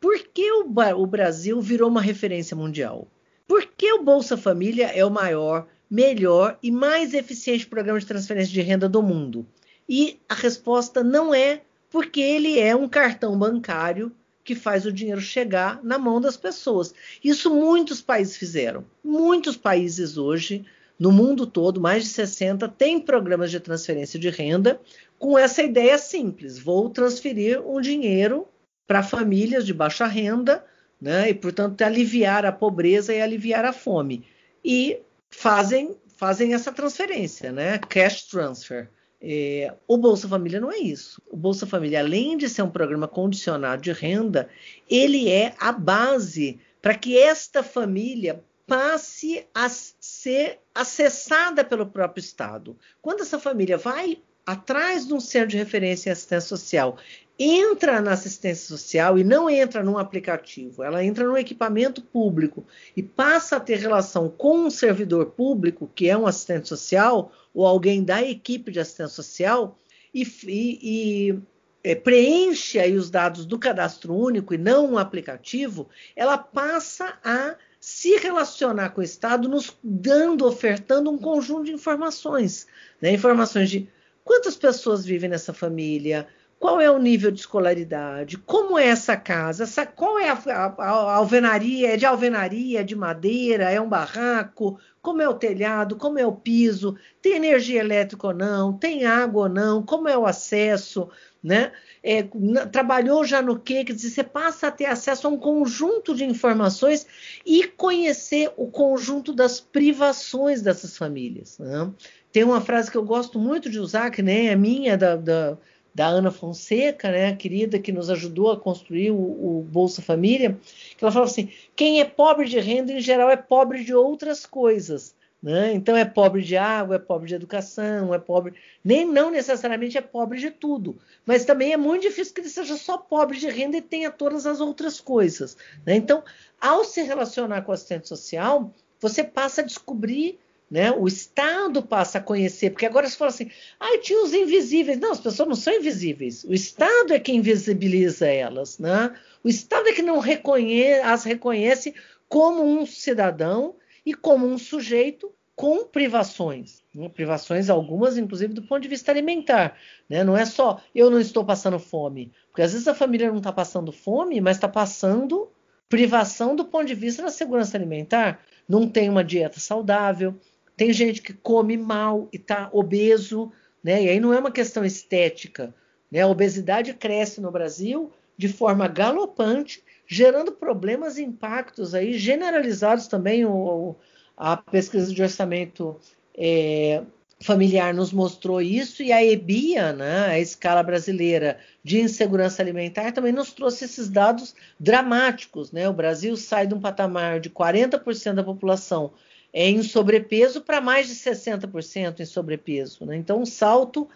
por 0.00 0.18
que 0.18 0.50
o, 0.50 0.66
o 0.96 1.06
Brasil 1.06 1.60
virou 1.60 1.88
uma 1.88 2.00
referência 2.00 2.56
mundial? 2.56 3.06
Por 3.46 3.66
que 3.66 3.92
o 3.92 4.02
Bolsa 4.02 4.36
Família 4.36 4.86
é 4.86 5.04
o 5.04 5.10
maior, 5.10 5.68
melhor 5.90 6.58
e 6.62 6.70
mais 6.70 7.14
eficiente 7.14 7.66
programa 7.66 8.00
de 8.00 8.06
transferência 8.06 8.52
de 8.52 8.60
renda 8.60 8.88
do 8.88 9.02
mundo? 9.02 9.46
E 9.88 10.18
a 10.28 10.34
resposta 10.34 11.04
não 11.04 11.34
é 11.34 11.62
porque 11.90 12.20
ele 12.20 12.58
é 12.58 12.74
um 12.74 12.88
cartão 12.88 13.38
bancário 13.38 14.12
que 14.42 14.54
faz 14.54 14.86
o 14.86 14.92
dinheiro 14.92 15.20
chegar 15.20 15.82
na 15.82 15.98
mão 15.98 16.20
das 16.20 16.36
pessoas. 16.36 16.94
Isso 17.22 17.50
muitos 17.50 18.00
países 18.00 18.36
fizeram. 18.36 18.84
Muitos 19.02 19.56
países 19.56 20.16
hoje, 20.16 20.64
no 20.98 21.12
mundo 21.12 21.46
todo, 21.46 21.80
mais 21.80 22.04
de 22.04 22.10
60, 22.10 22.68
têm 22.68 23.00
programas 23.00 23.50
de 23.50 23.60
transferência 23.60 24.18
de 24.18 24.30
renda 24.30 24.80
com 25.18 25.38
essa 25.38 25.62
ideia 25.62 25.98
simples: 25.98 26.58
vou 26.58 26.90
transferir 26.90 27.60
um 27.66 27.80
dinheiro 27.80 28.46
para 28.86 29.02
famílias 29.02 29.66
de 29.66 29.74
baixa 29.74 30.06
renda 30.06 30.64
né? 31.00 31.30
E, 31.30 31.34
portanto, 31.34 31.82
aliviar 31.82 32.44
a 32.46 32.52
pobreza 32.52 33.14
e 33.14 33.20
aliviar 33.20 33.64
a 33.64 33.72
fome. 33.72 34.24
E 34.64 35.00
fazem, 35.30 35.96
fazem 36.16 36.54
essa 36.54 36.72
transferência, 36.72 37.52
né? 37.52 37.78
Cash 37.78 38.24
transfer. 38.24 38.88
É, 39.20 39.74
o 39.88 39.96
Bolsa 39.96 40.28
Família 40.28 40.60
não 40.60 40.70
é 40.70 40.78
isso. 40.78 41.20
O 41.30 41.36
Bolsa 41.36 41.66
Família, 41.66 42.00
além 42.00 42.36
de 42.36 42.48
ser 42.48 42.62
um 42.62 42.70
programa 42.70 43.08
condicionado 43.08 43.82
de 43.82 43.92
renda, 43.92 44.48
ele 44.88 45.28
é 45.30 45.54
a 45.58 45.72
base 45.72 46.60
para 46.82 46.94
que 46.94 47.18
esta 47.18 47.62
família 47.62 48.42
passe 48.66 49.46
a 49.54 49.68
ser 49.68 50.58
acessada 50.74 51.64
pelo 51.64 51.86
próprio 51.86 52.20
Estado. 52.20 52.76
Quando 53.00 53.22
essa 53.22 53.38
família 53.38 53.78
vai 53.78 54.18
atrás 54.44 55.06
de 55.06 55.14
um 55.14 55.20
centro 55.20 55.48
de 55.48 55.56
referência 55.56 56.08
em 56.08 56.12
assistência 56.12 56.48
social 56.48 56.98
entra 57.38 58.00
na 58.00 58.12
assistência 58.12 58.66
social 58.66 59.18
e 59.18 59.24
não 59.24 59.48
entra 59.48 59.82
num 59.82 59.98
aplicativo, 59.98 60.82
ela 60.82 61.04
entra 61.04 61.26
no 61.26 61.36
equipamento 61.36 62.00
público 62.00 62.64
e 62.96 63.02
passa 63.02 63.56
a 63.56 63.60
ter 63.60 63.78
relação 63.78 64.28
com 64.28 64.60
um 64.60 64.70
servidor 64.70 65.26
público, 65.26 65.90
que 65.94 66.08
é 66.08 66.16
um 66.16 66.26
assistente 66.26 66.68
social, 66.68 67.30
ou 67.52 67.66
alguém 67.66 68.02
da 68.02 68.22
equipe 68.22 68.70
de 68.70 68.80
assistência 68.80 69.14
social, 69.14 69.78
e, 70.14 70.22
e, 70.22 70.78
e 70.82 71.38
é, 71.84 71.94
preenche 71.94 72.78
aí 72.78 72.94
os 72.94 73.10
dados 73.10 73.44
do 73.44 73.58
cadastro 73.58 74.14
único 74.14 74.54
e 74.54 74.58
não 74.58 74.92
um 74.92 74.98
aplicativo, 74.98 75.88
ela 76.14 76.38
passa 76.38 77.18
a 77.22 77.54
se 77.88 78.16
relacionar 78.16 78.90
com 78.90 79.00
o 79.00 79.04
Estado, 79.04 79.48
nos 79.48 79.78
dando, 79.80 80.44
ofertando 80.44 81.08
um 81.08 81.16
conjunto 81.16 81.66
de 81.66 81.72
informações, 81.72 82.66
né? 83.00 83.12
informações 83.12 83.70
de 83.70 83.88
quantas 84.24 84.56
pessoas 84.56 85.06
vivem 85.06 85.30
nessa 85.30 85.54
família, 85.54 86.26
qual 86.58 86.80
é 86.80 86.90
o 86.90 86.98
nível 86.98 87.30
de 87.30 87.40
escolaridade, 87.40 88.38
como 88.38 88.78
é 88.78 88.86
essa 88.86 89.16
casa, 89.16 89.64
essa, 89.64 89.84
qual 89.84 90.18
é 90.18 90.30
a, 90.30 90.34
a, 90.34 90.66
a, 90.78 91.14
alvenaria, 91.16 91.92
é 91.92 91.96
de 91.96 92.06
alvenaria, 92.06 92.80
é 92.80 92.84
de 92.84 92.96
madeira, 92.96 93.70
é 93.70 93.80
um 93.80 93.88
barraco, 93.88 94.78
como 95.02 95.20
é 95.20 95.28
o 95.28 95.34
telhado, 95.34 95.96
como 95.96 96.18
é 96.18 96.26
o 96.26 96.32
piso, 96.32 96.96
tem 97.20 97.34
energia 97.34 97.80
elétrica 97.80 98.28
ou 98.28 98.34
não, 98.34 98.72
tem 98.72 99.04
água 99.04 99.44
ou 99.44 99.48
não, 99.48 99.82
como 99.82 100.08
é 100.08 100.16
o 100.16 100.26
acesso, 100.26 101.08
né? 101.42 101.72
É, 102.02 102.24
trabalhou 102.72 103.24
já 103.24 103.40
no 103.40 103.58
quê? 103.58 103.84
Quer 103.84 103.92
dizer, 103.92 104.10
você 104.10 104.24
passa 104.24 104.66
a 104.66 104.70
ter 104.70 104.86
acesso 104.86 105.26
a 105.26 105.30
um 105.30 105.36
conjunto 105.36 106.14
de 106.14 106.24
informações 106.24 107.06
e 107.44 107.64
conhecer 107.64 108.52
o 108.56 108.66
conjunto 108.68 109.32
das 109.32 109.60
privações 109.60 110.62
dessas 110.62 110.96
famílias. 110.96 111.58
Né? 111.58 111.90
Tem 112.32 112.42
uma 112.42 112.60
frase 112.60 112.90
que 112.90 112.96
eu 112.96 113.04
gosto 113.04 113.38
muito 113.38 113.70
de 113.70 113.78
usar, 113.78 114.10
que 114.10 114.22
nem 114.22 114.48
é 114.48 114.56
minha, 114.56 114.96
da, 114.96 115.16
da 115.16 115.58
da 115.96 116.08
Ana 116.08 116.30
Fonseca, 116.30 117.10
né, 117.10 117.34
querida 117.34 117.78
que 117.78 117.90
nos 117.90 118.10
ajudou 118.10 118.50
a 118.50 118.60
construir 118.60 119.12
o, 119.12 119.16
o, 119.16 119.66
Bolsa 119.66 120.02
Família, 120.02 120.58
que 120.94 121.02
ela 121.02 121.10
falava 121.10 121.30
assim: 121.30 121.50
quem 121.74 122.02
é 122.02 122.04
pobre 122.04 122.46
de 122.46 122.60
renda, 122.60 122.92
em 122.92 123.00
geral, 123.00 123.30
é 123.30 123.36
pobre 123.36 123.82
de 123.82 123.94
outras 123.94 124.44
coisas. 124.44 125.16
Né? 125.42 125.72
Então 125.72 125.96
é 125.96 126.04
pobre 126.04 126.42
de 126.42 126.54
água, 126.54 126.96
é 126.96 126.98
pobre 126.98 127.28
de 127.28 127.34
educação, 127.34 128.12
é 128.12 128.18
pobre. 128.18 128.52
Nem 128.84 129.06
não 129.06 129.30
necessariamente 129.30 129.96
é 129.96 130.02
pobre 130.02 130.38
de 130.38 130.50
tudo. 130.50 130.98
Mas 131.24 131.46
também 131.46 131.72
é 131.72 131.78
muito 131.78 132.02
difícil 132.02 132.34
que 132.34 132.42
ele 132.42 132.50
seja 132.50 132.76
só 132.76 132.98
pobre 132.98 133.38
de 133.38 133.48
renda 133.48 133.78
e 133.78 133.82
tenha 133.82 134.10
todas 134.10 134.46
as 134.46 134.60
outras 134.60 135.00
coisas. 135.00 135.56
Né? 135.86 135.96
Então, 135.96 136.22
ao 136.60 136.84
se 136.84 137.00
relacionar 137.02 137.62
com 137.62 137.70
o 137.70 137.74
assistente 137.74 138.06
social, 138.06 138.74
você 139.00 139.24
passa 139.24 139.62
a 139.62 139.64
descobrir 139.64 140.38
né? 140.70 140.90
O 140.90 141.06
Estado 141.06 141.80
passa 141.80 142.18
a 142.18 142.20
conhecer, 142.20 142.70
porque 142.70 142.86
agora 142.86 143.08
se 143.08 143.16
fala 143.16 143.30
assim, 143.30 143.50
ah, 143.78 143.98
tinha 143.98 144.22
os 144.22 144.34
invisíveis. 144.34 144.98
Não, 144.98 145.12
as 145.12 145.20
pessoas 145.20 145.48
não 145.48 145.54
são 145.54 145.72
invisíveis. 145.72 146.44
O 146.44 146.52
Estado 146.52 147.12
é 147.12 147.20
quem 147.20 147.36
invisibiliza 147.36 148.26
elas. 148.26 148.78
Né? 148.78 149.14
O 149.44 149.48
Estado 149.48 149.88
é 149.88 149.92
que 149.92 150.02
não 150.02 150.18
reconhece, 150.18 151.02
as 151.02 151.24
reconhece 151.24 151.94
como 152.28 152.64
um 152.64 152.84
cidadão 152.84 153.76
e 154.04 154.12
como 154.12 154.46
um 154.46 154.58
sujeito 154.58 155.32
com 155.54 155.84
privações. 155.84 156.82
Né? 156.92 157.08
Privações 157.08 157.70
algumas, 157.70 158.18
inclusive, 158.18 158.52
do 158.52 158.62
ponto 158.62 158.82
de 158.82 158.88
vista 158.88 159.12
alimentar. 159.12 159.76
Né? 160.08 160.24
Não 160.24 160.36
é 160.36 160.44
só 160.44 160.82
eu 160.92 161.10
não 161.10 161.20
estou 161.20 161.44
passando 161.44 161.78
fome. 161.78 162.32
Porque 162.48 162.62
às 162.62 162.72
vezes 162.72 162.88
a 162.88 162.94
família 162.94 163.30
não 163.30 163.38
está 163.38 163.52
passando 163.52 163.92
fome, 163.92 164.40
mas 164.40 164.56
está 164.56 164.68
passando 164.68 165.48
privação 165.88 166.56
do 166.56 166.64
ponto 166.64 166.86
de 166.86 166.94
vista 166.94 167.22
da 167.22 167.30
segurança 167.30 167.76
alimentar. 167.76 168.40
Não 168.68 168.88
tem 168.88 169.08
uma 169.08 169.22
dieta 169.22 169.60
saudável, 169.60 170.34
tem 170.76 170.92
gente 170.92 171.22
que 171.22 171.32
come 171.32 171.76
mal 171.76 172.28
e 172.32 172.36
está 172.36 172.68
obeso, 172.72 173.50
né? 173.82 174.04
E 174.04 174.08
aí 174.10 174.20
não 174.20 174.34
é 174.34 174.38
uma 174.38 174.50
questão 174.50 174.84
estética. 174.84 175.74
Né? 176.10 176.20
A 176.20 176.28
obesidade 176.28 176.92
cresce 176.92 177.40
no 177.40 177.50
Brasil 177.50 178.12
de 178.36 178.48
forma 178.48 178.86
galopante, 178.86 179.82
gerando 180.06 180.52
problemas 180.52 181.16
e 181.16 181.24
impactos 181.24 181.94
aí 181.94 182.18
generalizados 182.18 183.06
também. 183.06 183.44
O, 183.46 183.96
a 184.36 184.56
pesquisa 184.58 185.12
de 185.14 185.22
orçamento 185.22 185.96
é, 186.36 187.02
familiar 187.40 187.94
nos 187.94 188.12
mostrou 188.12 188.60
isso 188.60 189.02
e 189.02 189.12
a 189.12 189.24
EBIA, 189.24 189.94
né, 189.94 190.26
a 190.26 190.38
escala 190.38 190.82
brasileira 190.82 191.58
de 191.82 192.00
insegurança 192.00 192.60
alimentar, 192.60 193.12
também 193.12 193.32
nos 193.32 193.52
trouxe 193.52 193.86
esses 193.86 194.10
dados 194.10 194.54
dramáticos. 194.78 195.72
Né? 195.72 195.88
O 195.88 195.94
Brasil 195.94 196.36
sai 196.36 196.66
de 196.66 196.74
um 196.74 196.80
patamar 196.80 197.40
de 197.40 197.48
40% 197.48 198.34
da 198.34 198.44
população 198.44 199.12
em 199.58 199.82
sobrepeso 199.82 200.60
para 200.60 200.82
mais 200.82 201.08
de 201.08 201.14
60% 201.14 202.20
em 202.20 202.26
sobrepeso. 202.26 203.06
Né? 203.06 203.16
Então, 203.16 203.40
um 203.40 203.46
salto 203.46 204.06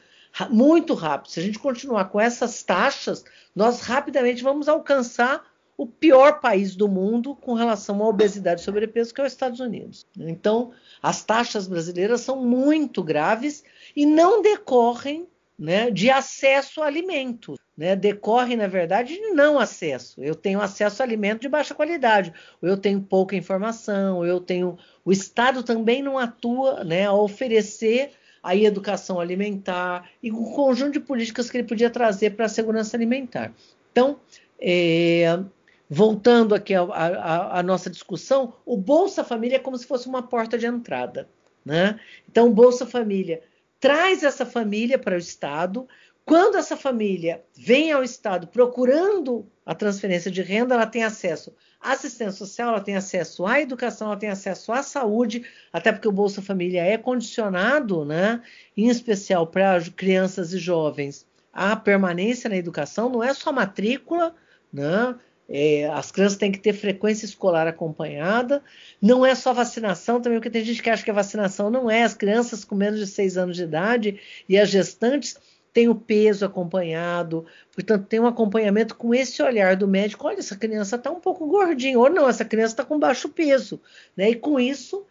muito 0.50 0.92
rápido. 0.92 1.30
Se 1.30 1.40
a 1.40 1.42
gente 1.42 1.58
continuar 1.58 2.10
com 2.10 2.20
essas 2.20 2.62
taxas, 2.62 3.24
nós 3.56 3.80
rapidamente 3.80 4.42
vamos 4.42 4.68
alcançar 4.68 5.50
o 5.78 5.86
pior 5.86 6.40
país 6.40 6.76
do 6.76 6.86
mundo 6.86 7.34
com 7.34 7.54
relação 7.54 8.02
à 8.02 8.08
obesidade 8.08 8.60
e 8.60 8.64
sobrepeso, 8.64 9.14
que 9.14 9.20
é 9.22 9.24
os 9.24 9.32
Estados 9.32 9.60
Unidos. 9.60 10.06
Então, 10.18 10.72
as 11.02 11.24
taxas 11.24 11.66
brasileiras 11.66 12.20
são 12.20 12.44
muito 12.44 13.02
graves 13.02 13.64
e 13.96 14.04
não 14.04 14.42
decorrem 14.42 15.26
né, 15.58 15.90
de 15.90 16.10
acesso 16.10 16.82
a 16.82 16.86
alimentos. 16.86 17.56
Né, 17.80 17.96
decorre, 17.96 18.56
na 18.56 18.66
verdade, 18.66 19.14
de 19.14 19.30
não 19.30 19.58
acesso. 19.58 20.22
Eu 20.22 20.34
tenho 20.34 20.60
acesso 20.60 21.00
a 21.00 21.06
alimento 21.06 21.40
de 21.40 21.48
baixa 21.48 21.74
qualidade, 21.74 22.30
ou 22.60 22.68
eu 22.68 22.76
tenho 22.76 23.00
pouca 23.00 23.34
informação, 23.34 24.18
ou 24.18 24.26
eu 24.26 24.38
tenho. 24.38 24.76
O 25.02 25.10
Estado 25.10 25.62
também 25.62 26.02
não 26.02 26.18
atua 26.18 26.84
né, 26.84 27.06
a 27.06 27.14
oferecer 27.14 28.10
a 28.42 28.54
educação 28.54 29.18
alimentar 29.18 30.10
e 30.22 30.30
um 30.30 30.52
conjunto 30.52 30.92
de 30.92 31.00
políticas 31.00 31.48
que 31.48 31.56
ele 31.56 31.66
podia 31.66 31.88
trazer 31.88 32.36
para 32.36 32.44
a 32.44 32.50
segurança 32.50 32.98
alimentar. 32.98 33.50
Então, 33.90 34.20
é, 34.60 35.40
voltando 35.88 36.54
aqui 36.54 36.74
à 36.74 37.62
nossa 37.64 37.88
discussão, 37.88 38.52
o 38.66 38.76
Bolsa 38.76 39.24
Família 39.24 39.56
é 39.56 39.58
como 39.58 39.78
se 39.78 39.86
fosse 39.86 40.06
uma 40.06 40.22
porta 40.22 40.58
de 40.58 40.66
entrada. 40.66 41.30
Né? 41.64 41.98
Então, 42.30 42.48
o 42.48 42.52
Bolsa 42.52 42.84
Família 42.84 43.40
traz 43.80 44.22
essa 44.22 44.44
família 44.44 44.98
para 44.98 45.14
o 45.14 45.18
Estado, 45.18 45.88
quando 46.30 46.54
essa 46.54 46.76
família 46.76 47.42
vem 47.56 47.90
ao 47.90 48.04
Estado 48.04 48.46
procurando 48.46 49.50
a 49.66 49.74
transferência 49.74 50.30
de 50.30 50.40
renda, 50.42 50.76
ela 50.76 50.86
tem 50.86 51.02
acesso 51.02 51.52
à 51.80 51.90
assistência 51.90 52.38
social, 52.38 52.68
ela 52.68 52.80
tem 52.80 52.94
acesso 52.94 53.44
à 53.44 53.60
educação, 53.60 54.06
ela 54.06 54.16
tem 54.16 54.28
acesso 54.28 54.70
à 54.70 54.80
saúde, 54.80 55.44
até 55.72 55.90
porque 55.90 56.06
o 56.06 56.12
Bolsa 56.12 56.40
Família 56.40 56.84
é 56.84 56.96
condicionado, 56.96 58.04
né, 58.04 58.40
em 58.76 58.88
especial 58.88 59.44
para 59.44 59.80
crianças 59.90 60.52
e 60.52 60.58
jovens, 60.60 61.26
à 61.52 61.74
permanência 61.74 62.48
na 62.48 62.56
educação, 62.56 63.08
não 63.08 63.24
é 63.24 63.34
só 63.34 63.50
matrícula, 63.50 64.32
né, 64.72 65.16
é, 65.48 65.86
as 65.88 66.12
crianças 66.12 66.38
têm 66.38 66.52
que 66.52 66.60
ter 66.60 66.74
frequência 66.74 67.24
escolar 67.24 67.66
acompanhada. 67.66 68.62
Não 69.02 69.26
é 69.26 69.34
só 69.34 69.52
vacinação 69.52 70.20
também, 70.20 70.38
porque 70.38 70.48
tem 70.48 70.64
gente 70.64 70.80
que 70.80 70.88
acha 70.88 71.02
que 71.02 71.10
a 71.10 71.14
vacinação 71.14 71.68
não 71.68 71.90
é. 71.90 72.04
As 72.04 72.14
crianças 72.14 72.64
com 72.64 72.76
menos 72.76 73.00
de 73.00 73.06
seis 73.08 73.36
anos 73.36 73.56
de 73.56 73.64
idade 73.64 74.20
e 74.48 74.56
as 74.56 74.68
gestantes 74.68 75.36
têm 75.72 75.88
o 75.88 75.94
peso 75.94 76.44
acompanhado, 76.44 77.46
portanto, 77.72 78.06
tem 78.06 78.20
um 78.20 78.26
acompanhamento 78.26 78.94
com 78.96 79.14
esse 79.14 79.42
olhar 79.42 79.76
do 79.76 79.88
médico. 79.88 80.26
Olha, 80.26 80.38
essa 80.38 80.56
criança 80.56 80.96
está 80.96 81.10
um 81.10 81.20
pouco 81.20 81.46
gordinha, 81.46 81.98
ou 81.98 82.10
não, 82.10 82.28
essa 82.28 82.44
criança 82.44 82.74
está 82.74 82.84
com 82.84 82.98
baixo 82.98 83.28
peso. 83.28 83.80
Né? 84.16 84.30
E 84.30 84.34
com 84.34 84.58
isso, 84.58 85.06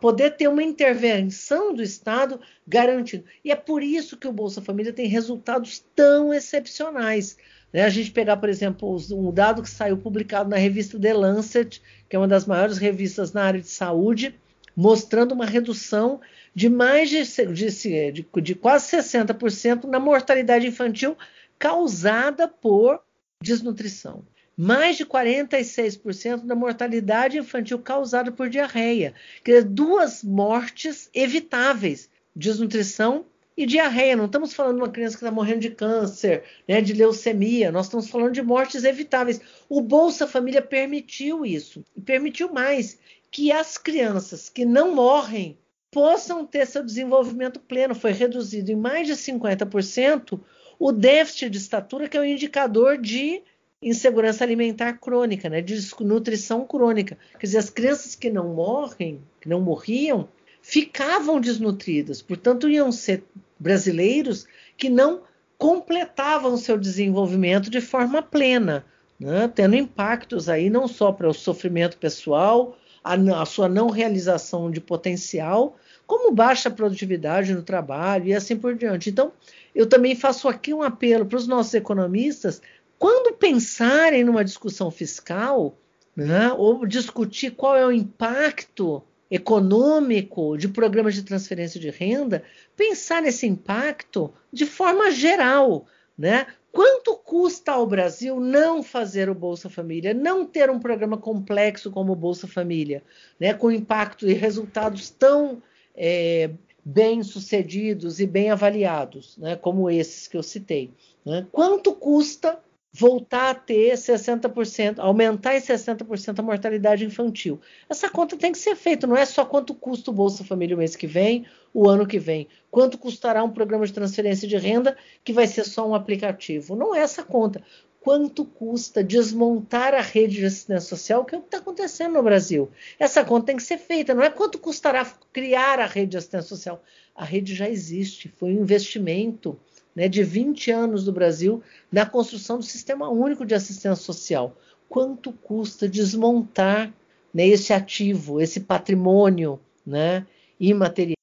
poder 0.00 0.36
ter 0.36 0.48
uma 0.48 0.62
intervenção 0.62 1.74
do 1.74 1.82
Estado 1.82 2.40
garantindo. 2.66 3.24
E 3.44 3.50
é 3.50 3.56
por 3.56 3.82
isso 3.82 4.16
que 4.16 4.28
o 4.28 4.32
Bolsa 4.32 4.60
Família 4.60 4.92
tem 4.92 5.06
resultados 5.06 5.84
tão 5.94 6.32
excepcionais. 6.32 7.36
Né? 7.72 7.82
A 7.82 7.88
gente 7.88 8.10
pegar, 8.10 8.36
por 8.36 8.48
exemplo, 8.48 8.96
um 9.12 9.32
dado 9.32 9.62
que 9.62 9.70
saiu 9.70 9.96
publicado 9.96 10.50
na 10.50 10.56
revista 10.56 10.98
The 10.98 11.14
Lancet, 11.14 11.80
que 12.08 12.16
é 12.16 12.18
uma 12.18 12.28
das 12.28 12.46
maiores 12.46 12.78
revistas 12.78 13.32
na 13.32 13.44
área 13.44 13.60
de 13.60 13.68
saúde, 13.68 14.34
mostrando 14.76 15.32
uma 15.32 15.46
redução 15.46 16.20
de 16.54 16.68
mais 16.68 17.08
de, 17.08 17.22
de, 17.22 18.12
de, 18.12 18.26
de 18.42 18.54
quase 18.54 18.96
60% 18.96 19.84
na 19.84 19.98
mortalidade 19.98 20.66
infantil 20.66 21.16
causada 21.58 22.46
por 22.46 23.00
desnutrição 23.40 24.24
mais 24.56 24.96
de 24.96 25.06
46% 25.06 26.44
da 26.44 26.54
mortalidade 26.54 27.38
infantil 27.38 27.78
causada 27.78 28.30
por 28.30 28.48
diarreia. 28.48 29.14
Quer 29.42 29.52
dizer, 29.52 29.64
duas 29.64 30.22
mortes 30.22 31.08
evitáveis: 31.14 32.10
desnutrição 32.34 33.26
e 33.56 33.66
diarreia. 33.66 34.16
Não 34.16 34.26
estamos 34.26 34.54
falando 34.54 34.76
de 34.76 34.82
uma 34.82 34.92
criança 34.92 35.16
que 35.16 35.24
está 35.24 35.34
morrendo 35.34 35.60
de 35.60 35.70
câncer, 35.70 36.44
né, 36.66 36.80
de 36.80 36.92
leucemia. 36.92 37.72
Nós 37.72 37.86
estamos 37.86 38.08
falando 38.08 38.32
de 38.32 38.42
mortes 38.42 38.84
evitáveis. 38.84 39.40
O 39.68 39.80
Bolsa 39.80 40.26
Família 40.26 40.62
permitiu 40.62 41.44
isso. 41.44 41.84
E 41.96 42.00
permitiu 42.00 42.52
mais 42.52 42.98
que 43.30 43.50
as 43.50 43.78
crianças 43.78 44.48
que 44.48 44.64
não 44.64 44.94
morrem 44.94 45.58
possam 45.92 46.44
ter 46.44 46.66
seu 46.66 46.82
desenvolvimento 46.82 47.60
pleno. 47.60 47.94
Foi 47.94 48.10
reduzido 48.10 48.72
em 48.72 48.76
mais 48.76 49.06
de 49.06 49.12
50% 49.12 50.40
o 50.78 50.90
déficit 50.90 51.50
de 51.50 51.58
estatura, 51.58 52.08
que 52.08 52.16
é 52.16 52.20
o 52.20 52.24
um 52.24 52.26
indicador 52.26 52.98
de 52.98 53.42
insegurança 53.80 54.42
alimentar 54.42 54.94
crônica, 54.94 55.48
né, 55.48 55.60
de 55.60 55.76
nutrição 56.00 56.66
crônica. 56.66 57.18
Quer 57.38 57.46
dizer, 57.46 57.58
as 57.58 57.70
crianças 57.70 58.14
que 58.14 58.30
não 58.30 58.54
morrem, 58.54 59.20
que 59.40 59.48
não 59.48 59.60
morriam, 59.60 60.28
ficavam 60.62 61.40
desnutridas. 61.40 62.22
Portanto, 62.22 62.68
iam 62.68 62.90
ser 62.90 63.24
brasileiros 63.58 64.46
que 64.76 64.88
não 64.88 65.22
completavam 65.58 66.56
seu 66.56 66.78
desenvolvimento 66.78 67.70
de 67.70 67.80
forma 67.80 68.22
plena, 68.22 68.84
né, 69.18 69.50
tendo 69.54 69.76
impactos 69.76 70.48
aí 70.48 70.70
não 70.70 70.88
só 70.88 71.12
para 71.12 71.28
o 71.28 71.34
sofrimento 71.34 71.98
pessoal, 71.98 72.76
a, 73.02 73.14
a 73.14 73.44
sua 73.44 73.68
não 73.68 73.88
realização 73.88 74.70
de 74.70 74.80
potencial, 74.80 75.76
como 76.06 76.32
baixa 76.32 76.70
produtividade 76.70 77.54
no 77.54 77.62
trabalho 77.62 78.26
e 78.26 78.34
assim 78.34 78.56
por 78.56 78.74
diante. 78.74 79.10
Então, 79.10 79.32
eu 79.74 79.86
também 79.86 80.14
faço 80.14 80.48
aqui 80.48 80.74
um 80.74 80.82
apelo 80.82 81.24
para 81.24 81.38
os 81.38 81.46
nossos 81.46 81.74
economistas 81.74 82.60
quando 82.98 83.34
pensarem 83.34 84.22
numa 84.22 84.44
discussão 84.44 84.90
fiscal, 84.90 85.76
né, 86.14 86.52
ou 86.52 86.86
discutir 86.86 87.50
qual 87.50 87.76
é 87.76 87.84
o 87.84 87.90
impacto 87.90 89.02
econômico 89.30 90.56
de 90.58 90.68
programas 90.68 91.14
de 91.14 91.22
transferência 91.22 91.80
de 91.80 91.90
renda, 91.90 92.44
pensar 92.76 93.22
nesse 93.22 93.46
impacto 93.46 94.32
de 94.52 94.66
forma 94.66 95.10
geral, 95.10 95.86
né? 96.16 96.46
Quanto 96.72 97.14
custa 97.16 97.72
ao 97.72 97.86
Brasil 97.86 98.40
não 98.40 98.82
fazer 98.82 99.28
o 99.28 99.34
Bolsa 99.34 99.68
Família, 99.68 100.14
não 100.14 100.46
ter 100.46 100.70
um 100.70 100.80
programa 100.80 101.18
complexo 101.18 101.90
como 101.90 102.12
o 102.12 102.16
Bolsa 102.16 102.48
Família, 102.48 103.02
né, 103.38 103.52
com 103.52 103.70
impacto 103.70 104.28
e 104.28 104.32
resultados 104.32 105.10
tão 105.10 105.62
é, 105.94 106.50
bem 106.82 107.22
sucedidos 107.22 108.20
e 108.20 108.26
bem 108.26 108.50
avaliados, 108.50 109.36
né, 109.36 109.54
como 109.54 109.90
esses 109.90 110.26
que 110.26 110.36
eu 110.36 110.42
citei? 110.42 110.90
Né? 111.24 111.46
Quanto 111.52 111.92
custa 111.92 112.58
voltar 112.92 113.50
a 113.50 113.54
ter 113.54 113.94
60%, 113.94 114.98
aumentar 114.98 115.56
em 115.56 115.60
60% 115.60 116.38
a 116.38 116.42
mortalidade 116.42 117.06
infantil. 117.06 117.58
Essa 117.88 118.10
conta 118.10 118.36
tem 118.36 118.52
que 118.52 118.58
ser 118.58 118.76
feita, 118.76 119.06
não 119.06 119.16
é 119.16 119.24
só 119.24 119.46
quanto 119.46 119.74
custa 119.74 120.10
o 120.10 120.14
Bolsa 120.14 120.44
Família 120.44 120.76
o 120.76 120.78
mês 120.78 120.94
que 120.94 121.06
vem, 121.06 121.46
o 121.72 121.88
ano 121.88 122.06
que 122.06 122.18
vem, 122.18 122.48
quanto 122.70 122.98
custará 122.98 123.42
um 123.42 123.50
programa 123.50 123.86
de 123.86 123.94
transferência 123.94 124.46
de 124.46 124.58
renda 124.58 124.94
que 125.24 125.32
vai 125.32 125.46
ser 125.46 125.64
só 125.64 125.88
um 125.88 125.94
aplicativo. 125.94 126.76
Não 126.76 126.94
é 126.94 127.00
essa 127.00 127.22
conta. 127.22 127.62
Quanto 127.98 128.44
custa 128.44 129.02
desmontar 129.02 129.94
a 129.94 130.00
rede 130.00 130.36
de 130.36 130.44
assistência 130.44 130.88
social, 130.88 131.24
que 131.24 131.34
é 131.34 131.38
o 131.38 131.40
que 131.40 131.46
está 131.46 131.58
acontecendo 131.58 132.14
no 132.14 132.22
Brasil? 132.22 132.68
Essa 132.98 133.24
conta 133.24 133.46
tem 133.46 133.56
que 133.56 133.62
ser 133.62 133.78
feita, 133.78 134.12
não 134.12 134.24
é 134.24 134.28
quanto 134.28 134.58
custará 134.58 135.04
criar 135.32 135.78
a 135.78 135.86
rede 135.86 136.10
de 136.10 136.16
assistência 136.18 136.48
social. 136.48 136.82
A 137.14 137.24
rede 137.24 137.54
já 137.54 137.70
existe, 137.70 138.28
foi 138.28 138.50
um 138.50 138.62
investimento 138.62 139.58
né, 139.94 140.08
de 140.08 140.22
20 140.22 140.70
anos 140.70 141.04
do 141.04 141.12
Brasil 141.12 141.62
na 141.90 142.06
construção 142.06 142.58
do 142.58 142.64
sistema 142.64 143.08
único 143.08 143.44
de 143.44 143.54
assistência 143.54 143.94
social. 143.96 144.56
Quanto 144.88 145.32
custa 145.32 145.88
desmontar 145.88 146.92
né, 147.32 147.46
esse 147.46 147.72
ativo, 147.72 148.40
esse 148.40 148.60
patrimônio 148.60 149.60
né, 149.86 150.26
imaterial, 150.58 151.16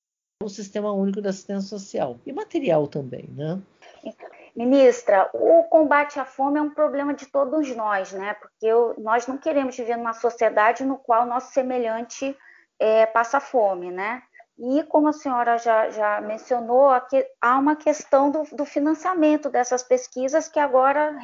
o 0.43 0.49
sistema 0.49 0.91
único 0.91 1.21
de 1.21 1.27
assistência 1.27 1.69
social? 1.69 2.19
E 2.25 2.33
material 2.33 2.87
também, 2.87 3.29
né? 3.35 3.61
Ministra, 4.55 5.29
o 5.33 5.63
combate 5.63 6.19
à 6.19 6.25
fome 6.25 6.59
é 6.59 6.61
um 6.61 6.71
problema 6.71 7.13
de 7.13 7.27
todos 7.27 7.73
nós, 7.75 8.11
né? 8.11 8.33
Porque 8.33 8.65
eu, 8.65 8.95
nós 8.97 9.27
não 9.27 9.37
queremos 9.37 9.77
viver 9.77 9.95
numa 9.95 10.13
sociedade 10.13 10.83
no 10.83 10.97
qual 10.97 11.25
nosso 11.25 11.53
semelhante 11.53 12.35
é, 12.79 13.05
passa 13.05 13.39
fome, 13.39 13.91
né? 13.91 14.21
E, 14.61 14.83
como 14.83 15.07
a 15.07 15.13
senhora 15.13 15.57
já, 15.57 15.89
já 15.89 16.19
mencionou, 16.19 16.89
aqui, 16.89 17.25
há 17.39 17.57
uma 17.57 17.77
questão 17.77 18.29
do, 18.29 18.43
do, 18.51 18.65
financiamento 18.65 19.49
dessas 19.49 19.81
pesquisas 19.81 20.49
que 20.49 20.59
agora 20.59 21.17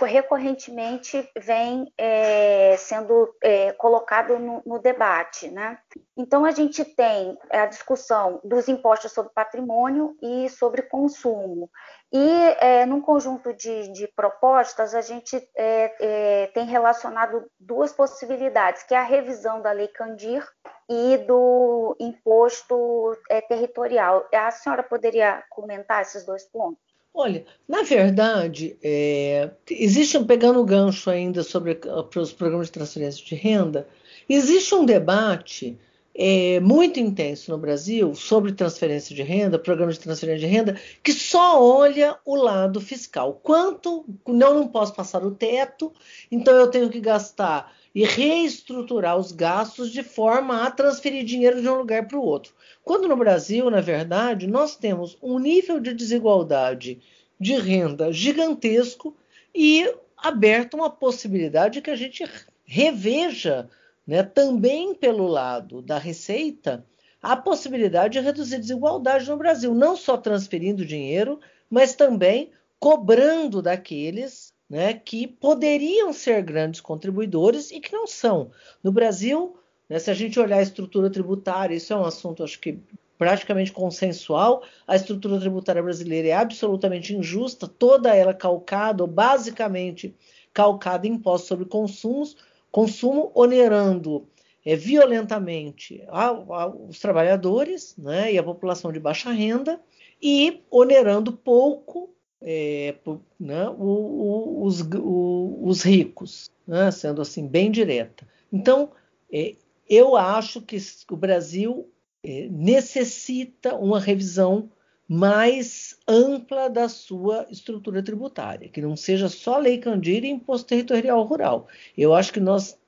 recorrentemente 0.00 1.28
vem 1.36 1.92
é, 1.98 2.76
sendo 2.78 3.34
é, 3.42 3.72
colocado 3.72 4.38
no, 4.38 4.62
no, 4.64 4.78
debate. 4.78 5.48
Né? 5.48 5.78
Então, 6.16 6.44
a 6.44 6.50
gente 6.50 6.84
tem 6.84 7.38
a 7.50 7.66
discussão 7.66 8.40
dos 8.42 8.68
impostos 8.68 9.12
sobre 9.12 9.32
patrimônio 9.34 10.16
e 10.22 10.48
sobre 10.48 10.82
consumo. 10.82 11.70
E, 12.12 12.28
é, 12.60 12.84
num 12.84 13.00
conjunto 13.00 13.54
de, 13.54 13.92
de, 13.92 14.06
propostas, 14.08 14.94
a 14.94 15.00
gente 15.00 15.36
é, 15.56 15.94
é, 16.00 16.46
tem 16.48 16.66
relacionado 16.66 17.50
duas 17.58 17.92
possibilidades, 17.92 18.82
que 18.82 18.94
é 18.94 18.98
a 18.98 19.04
revisão 19.04 19.62
da 19.62 19.72
Lei 19.72 19.88
Candir 19.88 20.46
e 20.88 21.16
do 21.18 21.96
imposto 21.98 23.16
é, 23.30 23.40
territorial. 23.40 24.28
A 24.34 24.50
senhora 24.50 24.82
poderia 24.82 25.42
comentar 25.48 26.02
esses 26.02 26.26
dois 26.26 26.44
pontos? 26.44 26.81
Olha, 27.14 27.44
na 27.68 27.82
verdade, 27.82 28.76
é, 28.82 29.50
existe 29.70 30.16
um 30.16 30.26
pegando 30.26 30.60
o 30.60 30.64
gancho 30.64 31.10
ainda 31.10 31.42
sobre 31.42 31.78
os 32.16 32.32
programas 32.32 32.68
de 32.68 32.72
transferência 32.72 33.24
de 33.24 33.34
renda, 33.34 33.86
existe 34.28 34.74
um 34.74 34.84
debate 34.84 35.78
é, 36.14 36.60
muito 36.60 37.00
intenso 37.00 37.50
no 37.50 37.58
Brasil 37.58 38.14
sobre 38.14 38.52
transferência 38.52 39.14
de 39.14 39.22
renda, 39.22 39.58
programa 39.58 39.92
de 39.92 40.00
transferência 40.00 40.46
de 40.46 40.54
renda, 40.54 40.80
que 41.02 41.12
só 41.12 41.62
olha 41.62 42.16
o 42.24 42.36
lado 42.36 42.80
fiscal. 42.80 43.40
Quanto 43.42 44.04
não, 44.26 44.54
não 44.54 44.68
posso 44.68 44.94
passar 44.94 45.24
o 45.24 45.30
teto, 45.30 45.92
então 46.30 46.54
eu 46.54 46.68
tenho 46.68 46.90
que 46.90 47.00
gastar 47.00 47.72
e 47.94 48.04
reestruturar 48.04 49.18
os 49.18 49.32
gastos 49.32 49.90
de 49.90 50.02
forma 50.02 50.64
a 50.64 50.70
transferir 50.70 51.24
dinheiro 51.24 51.60
de 51.60 51.68
um 51.68 51.74
lugar 51.74 52.06
para 52.06 52.18
o 52.18 52.24
outro. 52.24 52.54
Quando 52.84 53.06
no 53.06 53.16
Brasil, 53.16 53.70
na 53.70 53.80
verdade, 53.80 54.46
nós 54.46 54.76
temos 54.76 55.16
um 55.22 55.38
nível 55.38 55.78
de 55.78 55.92
desigualdade 55.92 57.00
de 57.38 57.54
renda 57.54 58.12
gigantesco 58.12 59.16
e 59.54 59.92
aberta 60.16 60.76
uma 60.76 60.88
possibilidade 60.88 61.82
que 61.82 61.90
a 61.90 61.96
gente 61.96 62.24
reveja 62.64 63.68
né, 64.06 64.22
também 64.22 64.94
pelo 64.94 65.26
lado 65.26 65.80
da 65.82 65.98
receita 65.98 66.84
a 67.22 67.36
possibilidade 67.36 68.14
de 68.14 68.20
reduzir 68.20 68.58
desigualdade 68.58 69.30
no 69.30 69.36
Brasil, 69.36 69.72
não 69.74 69.96
só 69.96 70.16
transferindo 70.16 70.84
dinheiro, 70.84 71.38
mas 71.70 71.94
também 71.94 72.50
cobrando 72.80 73.62
daqueles 73.62 74.52
né, 74.68 74.94
que 74.94 75.28
poderiam 75.28 76.12
ser 76.12 76.42
grandes 76.42 76.80
contribuidores 76.80 77.70
e 77.70 77.78
que 77.78 77.92
não 77.92 78.08
são. 78.08 78.50
No 78.82 78.90
Brasil, 78.90 79.56
né, 79.88 80.00
se 80.00 80.10
a 80.10 80.14
gente 80.14 80.40
olhar 80.40 80.56
a 80.56 80.62
estrutura 80.62 81.08
tributária, 81.08 81.76
isso 81.76 81.92
é 81.92 81.96
um 81.96 82.04
assunto, 82.04 82.42
acho 82.42 82.58
que 82.58 82.80
praticamente 83.16 83.70
consensual, 83.70 84.64
a 84.84 84.96
estrutura 84.96 85.38
tributária 85.38 85.80
brasileira 85.80 86.26
é 86.26 86.32
absolutamente 86.32 87.14
injusta, 87.14 87.68
toda 87.68 88.12
ela 88.16 88.34
calcada, 88.34 89.04
ou 89.04 89.08
basicamente 89.08 90.12
calcada 90.52 91.06
em 91.06 91.12
impostos 91.12 91.46
sobre 91.46 91.66
consumos, 91.66 92.36
consumo 92.72 93.30
onerando 93.34 94.26
é, 94.64 94.74
violentamente 94.74 96.02
a, 96.08 96.28
a, 96.28 96.66
os 96.66 96.98
trabalhadores 96.98 97.94
né, 97.96 98.32
e 98.32 98.38
a 98.38 98.42
população 98.42 98.90
de 98.90 98.98
baixa 98.98 99.30
renda, 99.30 99.80
e 100.20 100.62
onerando 100.70 101.32
pouco 101.32 102.14
é, 102.40 102.94
né, 103.38 103.68
o, 103.68 103.74
o, 103.74 104.64
os, 104.64 104.80
o, 104.80 105.58
os, 105.62 105.82
ricos, 105.82 106.50
né, 106.66 106.90
sendo 106.90 107.20
assim 107.20 107.46
bem 107.46 107.70
direta. 107.70 108.26
Então, 108.52 108.90
é, 109.32 109.54
eu 109.88 110.16
acho 110.16 110.60
que 110.62 110.78
o 111.10 111.16
Brasil 111.16 111.88
é, 112.24 112.48
necessita 112.50 113.74
uma 113.74 114.00
revisão 114.00 114.70
mais 115.08 115.96
ampla 116.08 116.70
da 116.70 116.88
sua 116.88 117.46
estrutura 117.50 118.02
tributária, 118.02 118.68
que 118.68 118.80
não 118.80 118.96
seja 118.96 119.28
só 119.28 119.58
lei 119.58 119.78
Candir 119.78 120.24
e 120.24 120.28
imposto 120.28 120.68
territorial 120.68 121.22
rural. 121.24 121.68
Eu 121.96 122.14
acho 122.14 122.32
que 122.32 122.40
nós 122.40 122.78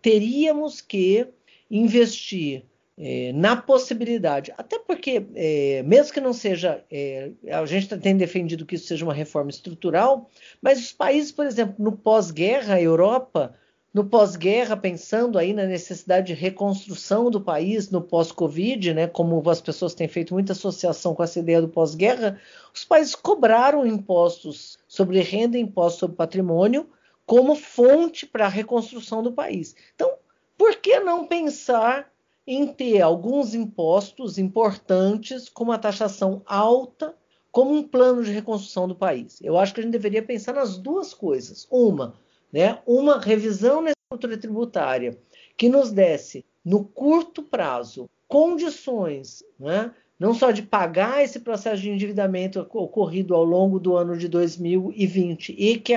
teríamos 0.00 0.80
que 0.80 1.26
investir 1.70 2.64
é, 2.98 3.32
na 3.32 3.56
possibilidade, 3.56 4.52
até 4.56 4.78
porque, 4.78 5.26
é, 5.34 5.82
mesmo 5.82 6.12
que 6.12 6.20
não 6.20 6.32
seja, 6.32 6.84
é, 6.90 7.32
a 7.50 7.64
gente 7.64 7.88
tem 7.98 8.16
defendido 8.16 8.66
que 8.66 8.74
isso 8.74 8.86
seja 8.86 9.04
uma 9.04 9.14
reforma 9.14 9.50
estrutural, 9.50 10.30
mas 10.60 10.78
os 10.78 10.92
países, 10.92 11.32
por 11.32 11.46
exemplo, 11.46 11.74
no 11.78 11.92
pós-guerra, 11.92 12.74
a 12.74 12.82
Europa, 12.82 13.54
no 13.92 14.04
pós-guerra, 14.04 14.76
pensando 14.76 15.38
aí 15.38 15.52
na 15.52 15.66
necessidade 15.66 16.28
de 16.28 16.34
reconstrução 16.34 17.30
do 17.30 17.40
país 17.40 17.90
no 17.90 18.00
pós-Covid, 18.00 18.94
né, 18.94 19.06
como 19.06 19.42
as 19.50 19.60
pessoas 19.60 19.94
têm 19.94 20.08
feito 20.08 20.32
muita 20.32 20.52
associação 20.52 21.14
com 21.14 21.22
essa 21.22 21.38
ideia 21.38 21.60
do 21.60 21.68
pós-guerra, 21.68 22.40
os 22.74 22.84
países 22.84 23.14
cobraram 23.14 23.86
impostos 23.86 24.78
sobre 24.88 25.20
renda 25.20 25.58
e 25.58 25.60
impostos 25.60 26.00
sobre 26.00 26.16
patrimônio 26.16 26.88
como 27.26 27.54
fonte 27.54 28.26
para 28.26 28.46
a 28.46 28.48
reconstrução 28.48 29.22
do 29.22 29.32
país. 29.32 29.74
Então, 29.94 30.14
por 30.56 30.76
que 30.76 30.98
não 31.00 31.26
pensar 31.26 32.10
em 32.46 32.66
ter 32.66 33.00
alguns 33.00 33.54
impostos 33.54 34.38
importantes 34.38 35.48
com 35.48 35.64
uma 35.64 35.78
taxação 35.78 36.42
alta 36.44 37.14
como 37.52 37.72
um 37.72 37.82
plano 37.82 38.24
de 38.24 38.32
reconstrução 38.32 38.88
do 38.88 38.94
país. 38.94 39.38
Eu 39.42 39.58
acho 39.58 39.74
que 39.74 39.80
a 39.80 39.82
gente 39.82 39.92
deveria 39.92 40.22
pensar 40.22 40.54
nas 40.54 40.78
duas 40.78 41.12
coisas. 41.12 41.68
Uma, 41.70 42.14
né, 42.52 42.78
uma 42.86 43.18
revisão 43.18 43.80
na 43.80 43.90
estrutura 43.90 44.36
tributária 44.36 45.16
que 45.56 45.68
nos 45.68 45.90
desse, 45.90 46.44
no 46.64 46.84
curto 46.84 47.42
prazo, 47.42 48.08
condições, 48.28 49.42
né, 49.58 49.92
não 50.18 50.34
só 50.34 50.50
de 50.50 50.62
pagar 50.62 51.24
esse 51.24 51.40
processo 51.40 51.82
de 51.82 51.90
endividamento 51.90 52.60
ocorrido 52.72 53.34
ao 53.34 53.44
longo 53.44 53.80
do 53.80 53.96
ano 53.96 54.16
de 54.16 54.28
2020 54.28 55.54
e 55.58 55.78
que 55.78 55.94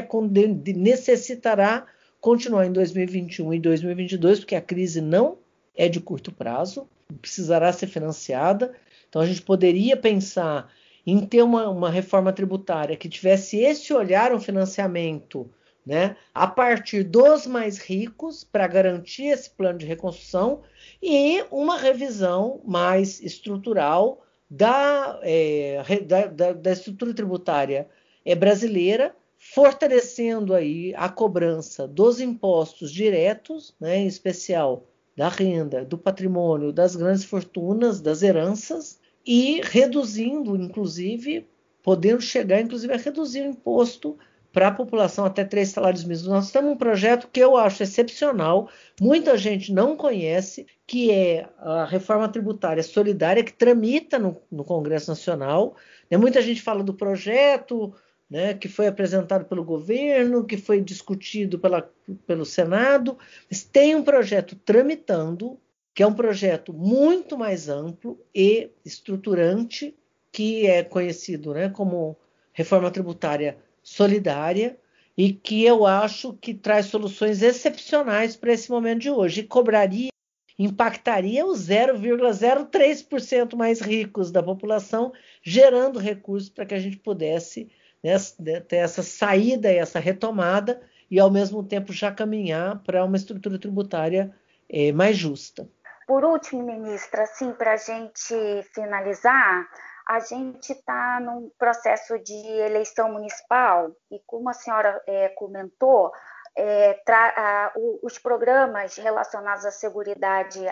necessitará 0.76 1.86
continuar 2.20 2.66
em 2.66 2.72
2021 2.72 3.54
e 3.54 3.60
2022, 3.60 4.40
porque 4.40 4.56
a 4.56 4.62
crise 4.62 5.00
não 5.00 5.38
é 5.76 5.88
de 5.88 6.00
curto 6.00 6.32
prazo, 6.32 6.88
precisará 7.22 7.72
ser 7.72 7.86
financiada. 7.86 8.74
Então 9.08 9.22
a 9.22 9.28
gente 9.28 9.44
poderia 9.44 9.96
pensar 9.96 10.72
em 11.06 11.20
ter 11.20 11.44
uma, 11.44 11.70
uma 11.70 11.92
reforma 11.92 12.34
tributária 12.34 12.98
que 12.98 13.08
tivesse 13.08 13.58
esse 13.58 13.94
olhar 13.94 14.34
um 14.34 14.40
financiamento 14.40 15.48
né, 15.86 16.16
a 16.34 16.48
partir 16.48 17.04
dos 17.04 17.46
mais 17.46 17.78
ricos 17.78 18.44
para 18.44 18.66
garantir 18.68 19.26
esse 19.26 19.50
plano 19.50 19.78
de 19.78 19.86
reconstrução 19.86 20.62
e 21.02 21.44
uma 21.52 21.78
revisão 21.78 22.62
mais 22.66 23.22
estrutural 23.22 24.26
da, 24.50 25.20
é, 25.22 25.84
da, 26.06 26.28
da, 26.28 26.54
da 26.54 26.72
estrutura 26.72 27.14
tributária 27.14 27.88
é, 28.24 28.34
brasileira, 28.34 29.16
fortalecendo 29.38 30.56
aí 30.56 30.94
a 30.96 31.08
cobrança 31.08 31.88
dos 31.88 32.20
impostos 32.20 32.92
diretos, 32.92 33.76
né, 33.80 33.98
em 33.98 34.08
especial 34.08 34.88
da 35.16 35.30
renda, 35.30 35.86
do 35.86 35.98
patrimônio, 35.98 36.74
das 36.74 36.96
grandes 36.96 37.24
fortunas, 37.24 38.02
das 38.02 38.24
heranças 38.24 39.00
e 39.26 39.62
reduzindo, 39.64 40.56
inclusive, 40.56 41.48
podendo 41.82 42.22
chegar, 42.22 42.62
inclusive, 42.62 42.94
a 42.94 42.98
reduzir 42.98 43.42
o 43.42 43.50
imposto 43.50 44.18
para 44.56 44.70
a 44.70 44.72
população 44.72 45.26
até 45.26 45.44
três 45.44 45.68
salários 45.68 46.06
mínimos. 46.06 46.26
Nós 46.26 46.50
temos 46.50 46.72
um 46.72 46.78
projeto 46.78 47.28
que 47.28 47.42
eu 47.42 47.58
acho 47.58 47.84
excepcional, 47.84 48.70
muita 49.02 49.38
gente 49.38 49.74
não 49.74 49.98
conhece, 49.98 50.66
que 50.88 51.12
é 51.12 51.50
a 51.58 51.84
reforma 51.84 52.30
tributária 52.30 52.82
solidária 52.82 53.44
que 53.44 53.52
tramita 53.52 54.18
no, 54.18 54.42
no 54.50 54.64
Congresso 54.64 55.10
Nacional. 55.10 55.76
Né? 56.10 56.18
Muita 56.18 56.42
gente 56.42 56.62
fala 56.62 56.82
do 56.86 56.94
projeto, 56.94 57.94
né, 58.30 58.54
que 58.54 58.70
foi 58.70 58.88
apresentado 58.88 59.44
pelo 59.44 59.62
governo, 59.62 60.46
que 60.46 60.56
foi 60.56 60.80
discutido 60.80 61.60
pela, 61.60 61.92
pelo 62.26 62.46
Senado, 62.46 63.18
mas 63.52 63.62
tem 63.62 63.94
um 63.94 64.06
projeto 64.06 64.56
tramitando, 64.56 65.60
que 65.94 66.02
é 66.02 66.08
um 66.08 66.14
projeto 66.14 66.72
muito 66.72 67.38
mais 67.38 67.68
amplo 67.68 68.18
e 68.34 68.72
estruturante, 68.86 69.94
que 70.32 70.66
é 70.66 70.82
conhecido 70.82 71.54
né, 71.54 71.68
como 71.68 72.16
reforma 72.54 72.90
tributária 72.90 73.58
solidária, 73.86 74.78
e 75.16 75.32
que 75.32 75.64
eu 75.64 75.86
acho 75.86 76.34
que 76.34 76.54
traz 76.54 76.88
soluções 76.88 77.42
excepcionais 77.44 78.36
para 78.36 78.52
esse 78.52 78.70
momento 78.70 79.02
de 79.02 79.12
hoje, 79.12 79.42
e 79.42 79.48
cobraria 79.48 80.10
impactaria 80.58 81.46
os 81.46 81.68
0,03% 81.68 83.56
mais 83.56 83.82
ricos 83.82 84.32
da 84.32 84.42
população, 84.42 85.12
gerando 85.44 86.00
recursos 86.00 86.50
para 86.50 86.66
que 86.66 86.74
a 86.74 86.80
gente 86.80 86.98
pudesse 86.98 87.70
né, 88.04 88.18
ter 88.62 88.78
essa 88.78 89.04
saída 89.04 89.72
e 89.72 89.78
essa 89.78 90.00
retomada 90.00 90.82
e, 91.12 91.20
ao 91.20 91.30
mesmo 91.30 91.62
tempo, 91.62 91.92
já 91.92 92.12
caminhar 92.12 92.82
para 92.84 93.04
uma 93.04 93.18
estrutura 93.18 93.60
tributária 93.60 94.34
é, 94.70 94.92
mais 94.94 95.18
justa. 95.18 95.70
Por 96.08 96.24
último, 96.24 96.64
ministra, 96.64 97.24
assim, 97.24 97.52
para 97.52 97.74
a 97.74 97.78
gente 97.78 98.34
finalizar, 98.74 99.68
a 100.08 100.20
gente 100.20 100.72
está 100.72 101.20
num 101.20 101.52
processo 101.58 102.20
de 102.20 102.36
eleição 102.36 103.12
municipal 103.12 103.92
e, 104.12 104.20
como 104.28 104.50
a 104.50 104.54
senhora 104.54 105.02
é, 105.08 105.30
comentou, 105.30 106.12
é, 106.58 107.02
a, 107.10 107.72
o, 107.76 108.00
os 108.04 108.18
programas 108.18 108.96
relacionados 108.96 109.66
à 109.66 109.72
segurança 109.72 110.16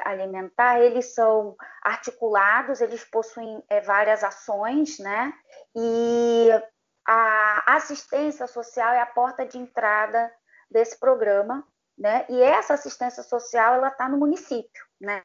alimentar, 0.05 0.79
eles 0.79 1.13
são 1.13 1.55
articulados, 1.81 2.79
eles 2.79 3.03
possuem 3.03 3.61
é, 3.67 3.81
várias 3.81 4.23
ações, 4.23 4.99
né? 4.99 5.33
E 5.75 6.49
a 7.05 7.75
assistência 7.75 8.47
social 8.47 8.93
é 8.93 9.01
a 9.01 9.05
porta 9.05 9.45
de 9.45 9.57
entrada 9.57 10.31
desse 10.69 10.97
programa, 10.97 11.67
né? 11.97 12.25
E 12.29 12.41
essa 12.41 12.75
assistência 12.75 13.23
social 13.23 13.75
ela 13.75 13.89
está 13.89 14.07
no 14.07 14.17
município, 14.17 14.85
né? 15.01 15.23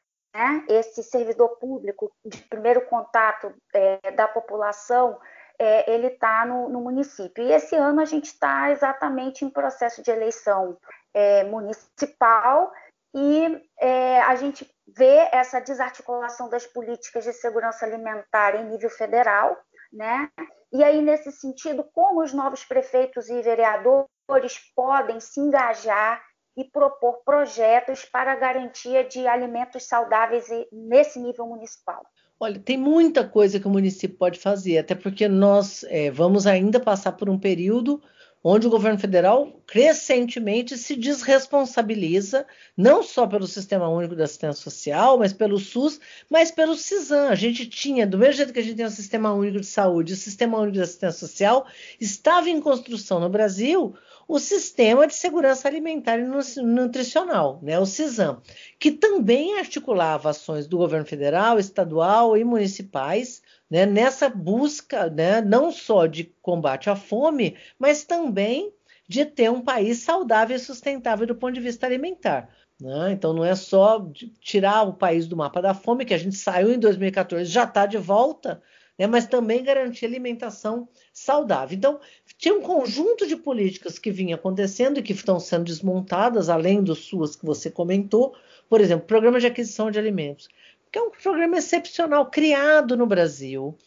Esse 0.67 1.03
servidor 1.03 1.57
público 1.57 2.11
de 2.25 2.41
primeiro 2.43 2.85
contato 2.87 3.53
é, 3.73 4.11
da 4.11 4.27
população, 4.27 5.19
é, 5.57 5.91
ele 5.91 6.07
está 6.07 6.45
no, 6.45 6.69
no, 6.69 6.81
município. 6.81 7.43
E 7.43 7.51
esse 7.51 7.75
ano 7.75 7.99
a 7.99 8.05
gente 8.05 8.25
está 8.25 8.71
exatamente 8.71 9.43
em 9.43 9.49
processo 9.49 10.01
de 10.01 10.11
eleição 10.11 10.77
é, 11.13 11.43
municipal 11.43 12.71
e 13.13 13.61
é, 13.79 14.21
a 14.21 14.35
gente 14.35 14.69
vê 14.87 15.27
essa 15.31 15.59
desarticulação 15.59 16.49
das 16.49 16.65
políticas 16.65 17.23
de 17.23 17.33
segurança 17.33 17.85
alimentar 17.85 18.55
em 18.55 18.69
nível 18.69 18.89
federal, 18.89 19.57
né? 19.91 20.29
E 20.71 20.83
aí, 20.83 21.01
nesse 21.01 21.31
sentido, 21.31 21.83
como 21.83 22.21
os 22.21 22.31
novos 22.31 22.63
prefeitos 22.63 23.27
e 23.27 23.41
vereadores 23.41 24.71
podem 24.75 25.19
se 25.19 25.39
engajar 25.39 26.23
e 26.57 26.63
propor 26.63 27.21
projetos 27.23 28.05
para 28.05 28.33
a 28.33 28.35
garantia 28.35 29.03
de 29.03 29.27
alimentos 29.27 29.83
saudáveis 29.83 30.45
nesse 30.71 31.19
nível 31.19 31.45
municipal? 31.45 32.03
Olha, 32.39 32.59
tem 32.59 32.77
muita 32.77 33.27
coisa 33.27 33.59
que 33.59 33.67
o 33.67 33.71
município 33.71 34.17
pode 34.17 34.39
fazer, 34.39 34.77
até 34.77 34.95
porque 34.95 35.27
nós 35.27 35.83
é, 35.89 36.09
vamos 36.09 36.47
ainda 36.47 36.79
passar 36.79 37.11
por 37.11 37.29
um 37.29 37.37
período 37.37 38.01
onde 38.43 38.65
o 38.65 38.69
governo 38.69 38.97
federal 38.97 39.58
crescentemente 39.69 40.75
se 40.79 40.95
desresponsabiliza, 40.95 42.43
não 42.75 43.03
só 43.03 43.27
pelo 43.27 43.45
Sistema 43.45 43.87
Único 43.87 44.15
de 44.15 44.23
Assistência 44.23 44.63
Social, 44.63 45.19
mas 45.19 45.31
pelo 45.31 45.59
SUS, 45.59 45.99
mas 46.27 46.49
pelo 46.49 46.73
CISAM. 46.73 47.29
A 47.29 47.35
gente 47.35 47.67
tinha, 47.67 48.07
do 48.07 48.17
mesmo 48.17 48.33
jeito 48.33 48.51
que 48.51 48.57
a 48.57 48.63
gente 48.63 48.77
tem 48.77 48.85
o 48.87 48.89
Sistema 48.89 49.31
Único 49.31 49.59
de 49.59 49.67
Saúde, 49.67 50.13
o 50.13 50.15
Sistema 50.15 50.57
Único 50.57 50.73
de 50.73 50.81
Assistência 50.81 51.19
Social, 51.19 51.67
estava 52.01 52.49
em 52.49 52.59
construção 52.59 53.19
no 53.19 53.29
Brasil 53.29 53.95
o 54.27 54.39
Sistema 54.39 55.05
de 55.05 55.13
Segurança 55.13 55.67
Alimentar 55.67 56.17
e 56.17 56.23
Nutricional, 56.63 57.59
né, 57.61 57.79
o 57.79 57.85
CISAM, 57.85 58.41
que 58.79 58.91
também 58.91 59.59
articulava 59.59 60.31
ações 60.31 60.67
do 60.67 60.77
governo 60.77 61.05
federal, 61.05 61.59
estadual 61.59 62.35
e 62.35 62.43
municipais 62.43 63.41
né, 63.69 63.85
nessa 63.85 64.29
busca 64.29 65.09
né, 65.11 65.41
não 65.41 65.71
só 65.71 66.07
de 66.07 66.23
combate 66.41 66.89
à 66.89 66.95
fome, 66.95 67.55
mas 67.77 68.03
também 68.03 68.73
de 69.09 69.25
ter 69.25 69.49
um 69.49 69.61
país 69.61 69.97
saudável 69.97 70.55
e 70.55 70.59
sustentável 70.59 71.25
do 71.25 71.35
ponto 71.35 71.55
de 71.55 71.59
vista 71.59 71.87
alimentar. 71.87 72.47
Né? 72.79 73.11
Então 73.11 73.33
não 73.33 73.43
é 73.43 73.55
só 73.55 74.07
tirar 74.39 74.83
o 74.83 74.93
país 74.93 75.27
do 75.27 75.35
mapa 75.35 75.61
da 75.61 75.73
fome, 75.73 76.05
que 76.05 76.13
a 76.13 76.17
gente 76.17 76.35
saiu 76.35 76.71
em 76.71 76.79
2014, 76.79 77.43
já 77.43 77.63
está 77.63 77.87
de 77.87 77.97
volta, 77.97 78.61
né? 78.97 79.07
mas 79.07 79.25
também 79.25 79.63
garantir 79.63 80.05
alimentação 80.05 80.87
saudável. 81.11 81.75
Então, 81.75 81.99
tinha 82.37 82.53
um 82.53 82.61
conjunto 82.61 83.27
de 83.27 83.35
políticas 83.35 83.97
que 83.97 84.11
vinha 84.11 84.35
acontecendo 84.35 84.99
e 84.99 85.03
que 85.03 85.11
estão 85.11 85.39
sendo 85.39 85.65
desmontadas, 85.65 86.47
além 86.47 86.83
dos 86.83 86.99
suas 86.99 87.35
que 87.35 87.45
você 87.45 87.71
comentou, 87.71 88.35
por 88.69 88.79
exemplo, 88.79 89.07
programa 89.07 89.39
de 89.39 89.47
aquisição 89.47 89.89
de 89.89 89.97
alimentos 89.97 90.47
que 90.91 90.97
é 90.97 91.01
um 91.01 91.11
programa 91.11 91.57
excepcional 91.57 92.25
criado 92.29 92.97
no 92.97 93.05
Brasil, 93.05 93.77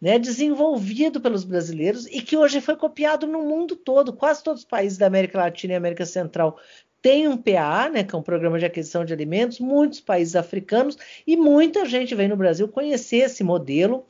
né, 0.00 0.18
desenvolvido 0.18 1.20
pelos 1.20 1.44
brasileiros 1.44 2.06
e 2.06 2.20
que 2.20 2.36
hoje 2.36 2.60
foi 2.60 2.76
copiado 2.76 3.26
no 3.26 3.42
mundo 3.42 3.74
todo. 3.74 4.12
Quase 4.12 4.42
todos 4.42 4.62
os 4.62 4.68
países 4.68 4.96
da 4.96 5.06
América 5.06 5.38
Latina 5.38 5.72
e 5.72 5.76
América 5.76 6.06
Central 6.06 6.58
têm 7.02 7.28
um 7.28 7.36
PA, 7.36 7.88
né, 7.88 8.04
que 8.04 8.14
é 8.14 8.18
um 8.18 8.22
programa 8.22 8.58
de 8.58 8.64
aquisição 8.64 9.04
de 9.04 9.12
alimentos, 9.12 9.60
muitos 9.60 10.00
países 10.00 10.36
africanos, 10.36 10.96
e 11.26 11.36
muita 11.36 11.84
gente 11.84 12.14
vem 12.14 12.28
no 12.28 12.36
Brasil 12.36 12.68
conhecer 12.68 13.18
esse 13.18 13.44
modelo. 13.44 14.04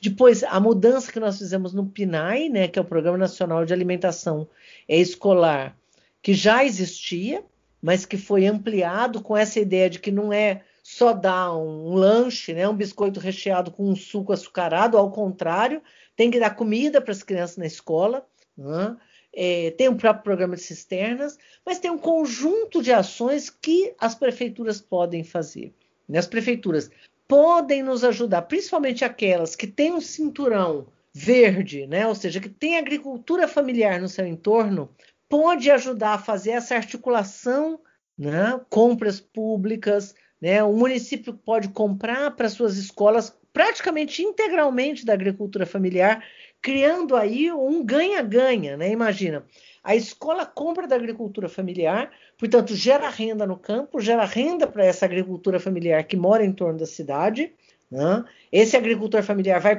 Depois, 0.00 0.42
a 0.42 0.58
mudança 0.58 1.12
que 1.12 1.20
nós 1.20 1.38
fizemos 1.38 1.72
no 1.72 1.86
PNAE, 1.86 2.48
né, 2.48 2.68
que 2.68 2.78
é 2.78 2.82
o 2.82 2.84
Programa 2.84 3.18
Nacional 3.18 3.64
de 3.64 3.72
Alimentação 3.72 4.48
Escolar, 4.88 5.76
que 6.20 6.34
já 6.34 6.64
existia, 6.64 7.44
mas 7.80 8.04
que 8.04 8.16
foi 8.16 8.46
ampliado 8.46 9.20
com 9.20 9.36
essa 9.36 9.60
ideia 9.60 9.88
de 9.88 9.98
que 9.98 10.10
não 10.10 10.32
é 10.32 10.62
só 10.82 11.12
dar 11.12 11.56
um 11.56 11.94
lanche, 11.94 12.52
né, 12.52 12.68
um 12.68 12.74
biscoito 12.74 13.20
recheado 13.20 13.70
com 13.70 13.88
um 13.88 13.94
suco 13.94 14.32
açucarado, 14.32 14.98
ao 14.98 15.10
contrário, 15.10 15.80
tem 16.16 16.30
que 16.30 16.40
dar 16.40 16.56
comida 16.56 17.00
para 17.00 17.12
as 17.12 17.22
crianças 17.22 17.56
na 17.56 17.66
escola. 17.66 18.26
Né? 18.56 18.96
É, 19.34 19.70
tem 19.72 19.88
o 19.88 19.96
próprio 19.96 20.24
programa 20.24 20.56
de 20.56 20.62
cisternas, 20.62 21.38
mas 21.64 21.78
tem 21.78 21.90
um 21.90 21.98
conjunto 21.98 22.82
de 22.82 22.92
ações 22.92 23.48
que 23.48 23.94
as 23.98 24.14
prefeituras 24.14 24.80
podem 24.80 25.22
fazer. 25.22 25.72
Né? 26.08 26.18
As 26.18 26.26
prefeituras 26.26 26.90
podem 27.28 27.82
nos 27.82 28.04
ajudar, 28.04 28.42
principalmente 28.42 29.04
aquelas 29.04 29.56
que 29.56 29.66
têm 29.66 29.92
um 29.92 30.00
cinturão 30.00 30.86
verde, 31.14 31.86
né? 31.86 32.06
ou 32.06 32.14
seja, 32.14 32.40
que 32.40 32.48
tem 32.48 32.76
agricultura 32.76 33.46
familiar 33.46 34.00
no 34.00 34.08
seu 34.08 34.26
entorno, 34.26 34.90
pode 35.28 35.70
ajudar 35.70 36.14
a 36.14 36.18
fazer 36.18 36.50
essa 36.50 36.74
articulação, 36.74 37.80
né? 38.18 38.60
compras 38.68 39.20
públicas, 39.20 40.14
né? 40.42 40.60
O 40.64 40.72
município 40.72 41.32
pode 41.32 41.68
comprar 41.68 42.32
para 42.32 42.48
suas 42.48 42.76
escolas 42.76 43.32
praticamente 43.52 44.22
integralmente 44.22 45.06
da 45.06 45.12
agricultura 45.12 45.64
familiar, 45.64 46.24
criando 46.60 47.14
aí 47.14 47.52
um 47.52 47.84
ganha-ganha, 47.84 48.76
né? 48.76 48.90
Imagina, 48.90 49.44
a 49.84 49.94
escola 49.94 50.44
compra 50.44 50.88
da 50.88 50.96
agricultura 50.96 51.48
familiar, 51.48 52.10
portanto, 52.36 52.74
gera 52.74 53.08
renda 53.08 53.46
no 53.46 53.56
campo, 53.56 54.00
gera 54.00 54.24
renda 54.24 54.66
para 54.66 54.84
essa 54.84 55.04
agricultura 55.04 55.60
familiar 55.60 56.02
que 56.04 56.16
mora 56.16 56.44
em 56.44 56.52
torno 56.52 56.78
da 56.78 56.86
cidade. 56.86 57.52
Né? 57.90 58.24
Esse 58.50 58.76
agricultor 58.76 59.22
familiar 59.22 59.60
vai 59.60 59.78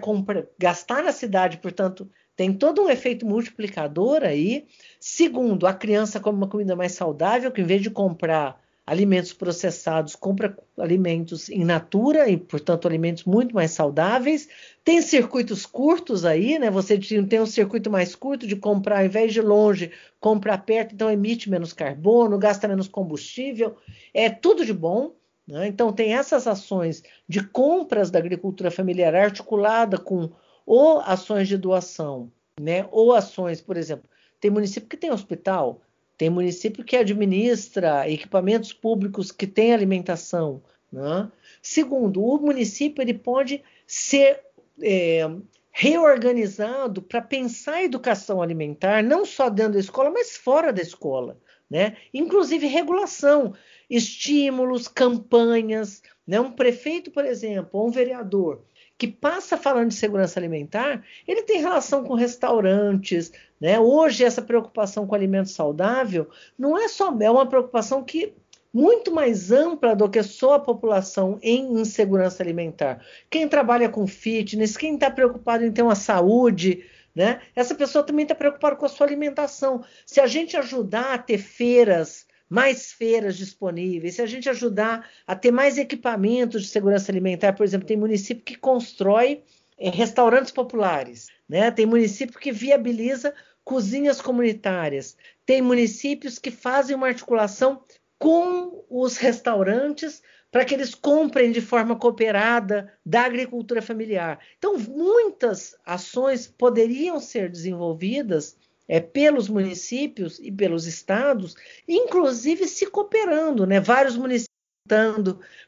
gastar 0.58 1.04
na 1.04 1.12
cidade, 1.12 1.58
portanto, 1.58 2.10
tem 2.36 2.54
todo 2.54 2.84
um 2.84 2.90
efeito 2.90 3.26
multiplicador 3.26 4.24
aí. 4.24 4.68
Segundo, 5.00 5.66
a 5.66 5.74
criança 5.74 6.20
come 6.20 6.38
uma 6.38 6.50
comida 6.50 6.76
mais 6.76 6.94
saudável, 6.94 7.52
que 7.52 7.62
em 7.62 7.66
vez 7.66 7.82
de 7.82 7.90
comprar 7.90 8.63
alimentos 8.86 9.32
processados, 9.32 10.16
compra 10.16 10.58
alimentos 10.78 11.50
in 11.50 11.64
natura 11.64 12.30
e, 12.30 12.36
portanto, 12.36 12.88
alimentos 12.88 13.24
muito 13.24 13.56
mais 13.56 13.72
saudáveis. 13.72 14.50
Tem 14.84 15.02
circuitos 15.02 15.66
curtos 15.66 16.26
aí, 16.26 16.60
né? 16.60 16.70
Você 16.70 16.98
tem 16.98 17.40
um 17.40 17.46
circuito 17.46 17.90
mais 17.90 18.14
curto 18.14 18.46
de 18.46 18.56
comprar, 18.56 19.00
ao 19.00 19.06
invés 19.06 19.34
de 19.34 19.42
longe, 19.42 19.92
comprar 20.20 20.58
perto, 20.60 20.94
então 20.94 21.10
emite 21.10 21.50
menos 21.50 21.72
carbono, 21.72 22.38
gasta 22.38 22.68
menos 22.68 22.88
combustível. 22.88 23.78
É 24.14 24.30
tudo 24.30 24.66
de 24.66 24.74
bom. 24.74 25.16
Né? 25.48 25.68
Então, 25.68 25.92
tem 25.92 26.14
essas 26.14 26.48
ações 26.48 27.04
de 27.28 27.46
compras 27.46 28.10
da 28.10 28.20
agricultura 28.20 28.72
familiar 28.72 29.16
articulada 29.16 29.98
com 29.98 30.32
ou 30.66 31.00
ações 31.00 31.48
de 31.48 31.58
doação, 31.58 32.32
né? 32.60 32.88
ou 32.92 33.14
ações, 33.14 33.60
por 33.60 33.76
exemplo, 33.76 34.10
tem 34.40 34.50
município 34.50 34.88
que 34.88 34.96
tem 34.96 35.12
hospital, 35.12 35.82
tem 36.24 36.30
município 36.30 36.86
que 36.86 36.96
administra 36.96 38.10
equipamentos 38.10 38.72
públicos 38.72 39.30
que 39.30 39.46
têm 39.46 39.74
alimentação. 39.74 40.64
Né? 40.90 41.30
Segundo, 41.62 42.24
o 42.24 42.38
município 42.38 43.02
ele 43.02 43.14
pode 43.14 43.62
ser 43.86 44.40
é, 44.82 45.30
reorganizado 45.70 47.02
para 47.02 47.22
pensar 47.22 47.74
a 47.74 47.84
educação 47.84 48.42
alimentar, 48.42 49.04
não 49.04 49.26
só 49.26 49.50
dentro 49.50 49.74
da 49.74 49.80
escola, 49.80 50.12
mas 50.12 50.38
fora 50.38 50.72
da 50.72 50.82
escola. 50.82 51.38
Né? 51.70 51.98
Inclusive 52.14 52.68
regulação, 52.68 53.54
estímulos, 53.90 54.88
campanhas. 54.88 56.02
Né? 56.26 56.40
Um 56.40 56.54
prefeito, 56.54 57.12
por 57.12 57.26
exemplo, 57.26 57.82
ou 57.82 57.90
um 57.90 57.92
vereador 57.92 58.64
que 59.04 59.08
passa 59.12 59.58
falando 59.58 59.90
de 59.90 59.96
segurança 59.96 60.40
alimentar, 60.40 61.04
ele 61.28 61.42
tem 61.42 61.60
relação 61.60 62.06
com 62.06 62.14
restaurantes, 62.14 63.34
né? 63.60 63.78
Hoje 63.78 64.24
essa 64.24 64.42
preocupação 64.42 65.06
com 65.06 65.14
alimento 65.14 65.50
saudável 65.50 66.30
não 66.58 66.78
é 66.78 66.88
só 66.88 67.14
é 67.20 67.30
uma 67.30 67.46
preocupação 67.46 68.02
que 68.02 68.34
muito 68.74 69.14
mais 69.14 69.52
ampla 69.52 69.94
do 69.94 70.10
que 70.10 70.24
só 70.24 70.54
a 70.54 70.60
população 70.60 71.38
em 71.42 71.82
insegurança 71.82 72.42
alimentar. 72.42 73.06
Quem 73.30 73.46
trabalha 73.46 73.90
com 73.90 74.08
fitness, 74.08 74.78
quem 74.78 74.94
está 74.94 75.12
preocupado 75.12 75.66
em 75.66 75.72
ter 75.74 75.82
uma 75.82 75.96
saúde, 75.96 76.86
né? 77.14 77.42
Essa 77.54 77.76
pessoa 77.76 78.06
também 78.06 78.24
está 78.24 78.34
preocupada 78.34 78.78
com 78.78 78.86
a 78.86 78.90
sua 78.90 79.06
alimentação. 79.06 79.84
Se 80.06 80.22
a 80.22 80.28
gente 80.28 80.56
ajudar 80.56 81.14
a 81.14 81.18
ter 81.18 81.40
feiras 81.40 82.26
mais 82.54 82.92
feiras 82.92 83.36
disponíveis, 83.36 84.14
se 84.14 84.22
a 84.22 84.28
gente 84.28 84.48
ajudar 84.48 85.10
a 85.26 85.36
ter 85.36 85.50
mais 85.50 85.80
equipamentos 85.80 86.62
de 86.62 86.68
segurança 86.68 87.12
alimentar, 87.12 87.54
por 87.54 87.64
exemplo, 87.64 87.88
tem 87.88 87.98
município 87.98 88.44
que 88.44 88.56
constrói 88.56 89.42
é, 89.76 89.90
restaurantes 89.90 90.52
populares, 90.52 91.30
né? 91.50 91.72
tem 91.72 91.88
município 91.88 92.40
que 92.40 92.52
viabiliza 92.52 93.34
cozinhas 93.64 94.22
comunitárias, 94.22 95.18
tem 95.44 95.64
municípios 95.64 96.38
que 96.38 96.52
fazem 96.52 96.96
uma 96.96 97.08
articulação 97.08 97.84
com 98.20 98.86
os 98.88 99.18
restaurantes 99.18 100.22
para 100.52 100.64
que 100.64 100.76
eles 100.76 100.94
comprem 100.94 101.52
de 101.52 101.60
forma 101.60 101.96
cooperada 101.96 102.94
da 103.04 103.22
agricultura 103.22 103.82
familiar. 103.82 104.40
Então, 104.60 104.78
muitas 104.78 105.76
ações 105.84 106.46
poderiam 106.46 107.20
ser 107.20 107.50
desenvolvidas 107.50 108.56
é, 108.88 109.00
pelos 109.00 109.50
municípios 109.50 110.40
e 110.40 110.52
pelos 110.52 110.86
estados, 110.86 111.56
inclusive 111.88 112.68
se 112.68 112.86
cooperando, 112.88 113.66
né? 113.66 113.80
Vários 113.80 114.18
municípios 114.18 114.54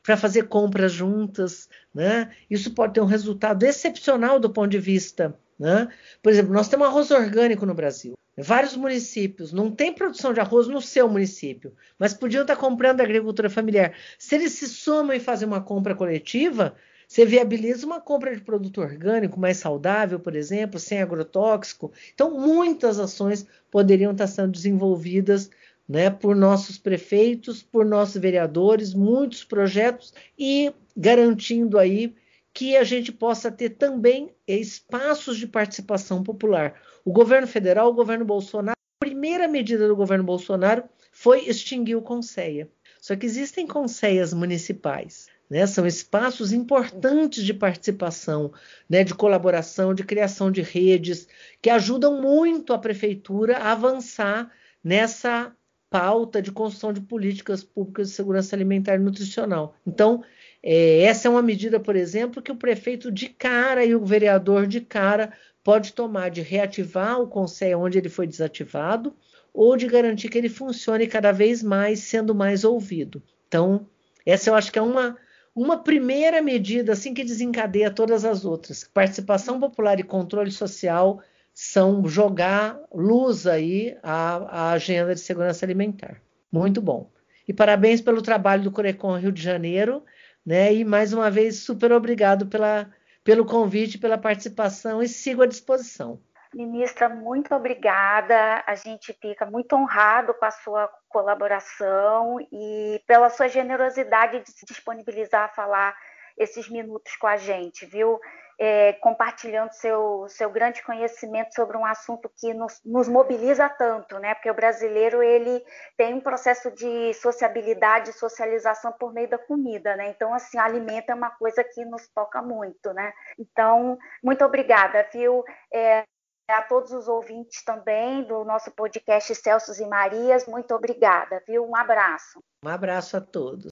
para 0.03 0.17
fazer 0.17 0.47
compras 0.47 0.91
juntas, 0.91 1.69
né? 1.93 2.31
Isso 2.49 2.71
pode 2.71 2.93
ter 2.93 3.01
um 3.01 3.05
resultado 3.05 3.63
excepcional 3.63 4.39
do 4.39 4.49
ponto 4.49 4.69
de 4.69 4.79
vista, 4.79 5.37
né? 5.57 5.87
Por 6.21 6.31
exemplo, 6.31 6.53
nós 6.53 6.67
temos 6.67 6.87
arroz 6.87 7.11
orgânico 7.11 7.65
no 7.65 7.73
Brasil. 7.73 8.13
Vários 8.37 8.75
municípios 8.75 9.53
não 9.53 9.71
têm 9.71 9.93
produção 9.93 10.33
de 10.33 10.41
arroz 10.41 10.67
no 10.67 10.81
seu 10.81 11.07
município, 11.07 11.73
mas 11.97 12.13
podiam 12.13 12.41
estar 12.41 12.57
comprando 12.57 12.99
agricultura 12.99 13.49
familiar. 13.49 13.93
Se 14.19 14.35
eles 14.35 14.51
se 14.51 14.67
somam 14.67 15.15
e 15.15 15.21
fazem 15.21 15.47
uma 15.47 15.61
compra 15.61 15.95
coletiva, 15.95 16.75
você 17.15 17.25
viabiliza 17.25 17.85
uma 17.85 18.01
compra 18.01 18.35
de 18.35 18.41
produto 18.41 18.81
orgânico 18.81 19.39
mais 19.39 19.55
saudável, 19.55 20.19
por 20.19 20.35
exemplo, 20.35 20.77
sem 20.77 21.01
agrotóxico. 21.01 21.93
Então, 22.13 22.37
muitas 22.37 22.99
ações 22.99 23.47
poderiam 23.71 24.11
estar 24.11 24.27
sendo 24.27 24.51
desenvolvidas 24.51 25.49
né, 25.87 26.09
por 26.09 26.35
nossos 26.35 26.77
prefeitos, 26.77 27.63
por 27.63 27.85
nossos 27.85 28.21
vereadores, 28.21 28.93
muitos 28.93 29.45
projetos 29.45 30.13
e 30.37 30.73
garantindo 30.93 31.79
aí 31.79 32.13
que 32.53 32.75
a 32.75 32.83
gente 32.83 33.13
possa 33.13 33.49
ter 33.49 33.69
também 33.69 34.35
espaços 34.45 35.37
de 35.37 35.47
participação 35.47 36.21
popular. 36.21 36.73
O 37.05 37.13
governo 37.13 37.47
federal, 37.47 37.91
o 37.91 37.93
governo 37.93 38.25
Bolsonaro, 38.25 38.77
a 38.99 39.05
primeira 39.05 39.47
medida 39.47 39.87
do 39.87 39.95
governo 39.95 40.25
Bolsonaro 40.25 40.83
foi 41.13 41.45
extinguir 41.45 41.95
o 41.95 42.01
Conceia. 42.01 42.67
Só 42.99 43.15
que 43.15 43.25
existem 43.25 43.65
conceias 43.65 44.33
municipais. 44.33 45.33
Né? 45.49 45.65
São 45.67 45.85
espaços 45.85 46.51
importantes 46.51 47.43
de 47.43 47.53
participação, 47.53 48.51
né? 48.89 49.03
de 49.03 49.13
colaboração, 49.13 49.93
de 49.93 50.03
criação 50.03 50.51
de 50.51 50.61
redes, 50.61 51.27
que 51.61 51.69
ajudam 51.69 52.21
muito 52.21 52.73
a 52.73 52.77
prefeitura 52.77 53.57
a 53.57 53.71
avançar 53.71 54.51
nessa 54.83 55.55
pauta 55.89 56.41
de 56.41 56.51
construção 56.51 56.91
de 56.91 56.99
políticas 56.99 57.63
públicas 57.63 58.09
de 58.09 58.15
segurança 58.15 58.55
alimentar 58.55 58.95
e 58.95 58.99
nutricional. 58.99 59.75
Então, 59.85 60.23
é, 60.61 61.03
essa 61.03 61.27
é 61.27 61.31
uma 61.31 61.41
medida, 61.41 61.79
por 61.79 61.95
exemplo, 61.95 62.41
que 62.41 62.51
o 62.51 62.55
prefeito 62.55 63.11
de 63.11 63.29
cara 63.29 63.85
e 63.85 63.95
o 63.95 64.03
vereador 64.03 64.67
de 64.67 64.81
cara 64.81 65.31
pode 65.63 65.93
tomar 65.93 66.29
de 66.29 66.41
reativar 66.41 67.21
o 67.21 67.27
conselho 67.27 67.79
onde 67.79 67.97
ele 67.97 68.09
foi 68.09 68.27
desativado 68.27 69.15
ou 69.53 69.77
de 69.77 69.87
garantir 69.87 70.27
que 70.27 70.37
ele 70.37 70.49
funcione 70.49 71.07
cada 71.07 71.31
vez 71.31 71.63
mais, 71.63 71.99
sendo 71.99 72.35
mais 72.35 72.63
ouvido. 72.63 73.23
Então, 73.47 73.87
essa 74.25 74.49
eu 74.49 74.55
acho 74.55 74.71
que 74.71 74.79
é 74.79 74.81
uma 74.81 75.17
uma 75.55 75.81
primeira 75.81 76.41
medida 76.41 76.91
assim 76.91 77.13
que 77.13 77.23
desencadeia 77.23 77.89
todas 77.89 78.25
as 78.25 78.43
outras. 78.43 78.83
Participação 78.83 79.59
popular 79.59 79.99
e 79.99 80.03
controle 80.03 80.51
social 80.51 81.21
são 81.53 82.05
jogar 82.05 82.77
luz 82.93 83.47
aí 83.47 83.97
à, 84.03 84.35
à 84.35 84.71
agenda 84.71 85.15
de 85.15 85.21
segurança 85.21 85.65
alimentar. 85.65 86.21
Muito 86.51 86.81
bom. 86.81 87.09
E 87.47 87.53
parabéns 87.53 88.01
pelo 88.01 88.21
trabalho 88.21 88.63
do 88.63 88.71
Corecon 88.71 89.17
Rio 89.17 89.31
de 89.31 89.41
Janeiro, 89.41 90.03
né? 90.45 90.73
E 90.73 90.83
mais 90.83 91.13
uma 91.13 91.31
vez 91.31 91.59
super 91.59 91.93
obrigado 91.93 92.47
pela, 92.47 92.91
pelo 93.23 93.45
convite, 93.45 93.97
pela 93.97 94.17
participação 94.17 95.01
e 95.01 95.07
sigo 95.07 95.41
à 95.41 95.45
disposição. 95.45 96.19
Ministra, 96.55 97.09
muito 97.09 97.53
obrigada. 97.53 98.63
A 98.65 98.75
gente 98.75 99.11
fica 99.11 99.45
muito 99.45 99.75
honrado 99.75 100.33
com 100.33 100.45
a 100.45 100.51
sua 100.51 100.89
colaboração 101.09 102.37
e 102.49 103.03
pela 103.05 103.29
sua 103.29 103.49
generosidade 103.49 104.39
de 104.39 104.51
se 104.51 104.65
disponibilizar 104.65 105.43
a 105.43 105.53
falar 105.53 105.93
esses 106.37 106.69
minutos 106.69 107.13
com 107.17 107.27
a 107.27 107.35
gente, 107.35 107.85
viu? 107.85 108.21
É, 108.57 108.93
compartilhando 108.93 109.73
seu, 109.73 110.27
seu 110.29 110.49
grande 110.49 110.81
conhecimento 110.81 111.53
sobre 111.53 111.75
um 111.75 111.85
assunto 111.85 112.31
que 112.39 112.53
nos, 112.53 112.79
nos, 112.85 113.09
mobiliza 113.09 113.67
tanto, 113.67 114.17
né? 114.17 114.33
Porque 114.33 114.49
o 114.49 114.53
brasileiro 114.53 115.21
ele 115.21 115.61
tem 115.97 116.13
um 116.13 116.21
processo 116.21 116.71
de 116.71 117.13
sociabilidade, 117.15 118.13
socialização 118.13 118.93
por 118.93 119.11
meio 119.13 119.27
da 119.27 119.37
comida, 119.37 119.97
né? 119.97 120.07
Então, 120.07 120.33
assim, 120.33 120.57
alimento 120.57 121.09
é 121.09 121.15
uma 121.15 121.31
coisa 121.31 121.65
que 121.65 121.83
nos 121.83 122.07
toca 122.07 122.41
muito, 122.41 122.93
né? 122.93 123.11
Então, 123.37 123.97
muito 124.23 124.45
obrigada, 124.45 125.05
viu? 125.11 125.43
É, 125.73 126.05
a 126.47 126.61
todos 126.61 126.91
os 126.91 127.07
ouvintes 127.07 127.63
também 127.63 128.23
do 128.23 128.43
nosso 128.43 128.71
podcast 128.71 129.33
Celsos 129.33 129.79
e 129.79 129.85
Marias, 129.85 130.45
muito 130.45 130.73
obrigada, 130.75 131.41
viu? 131.47 131.65
Um 131.67 131.75
abraço. 131.75 132.43
Um 132.63 132.69
abraço 132.69 133.17
a 133.17 133.21
todos. 133.21 133.63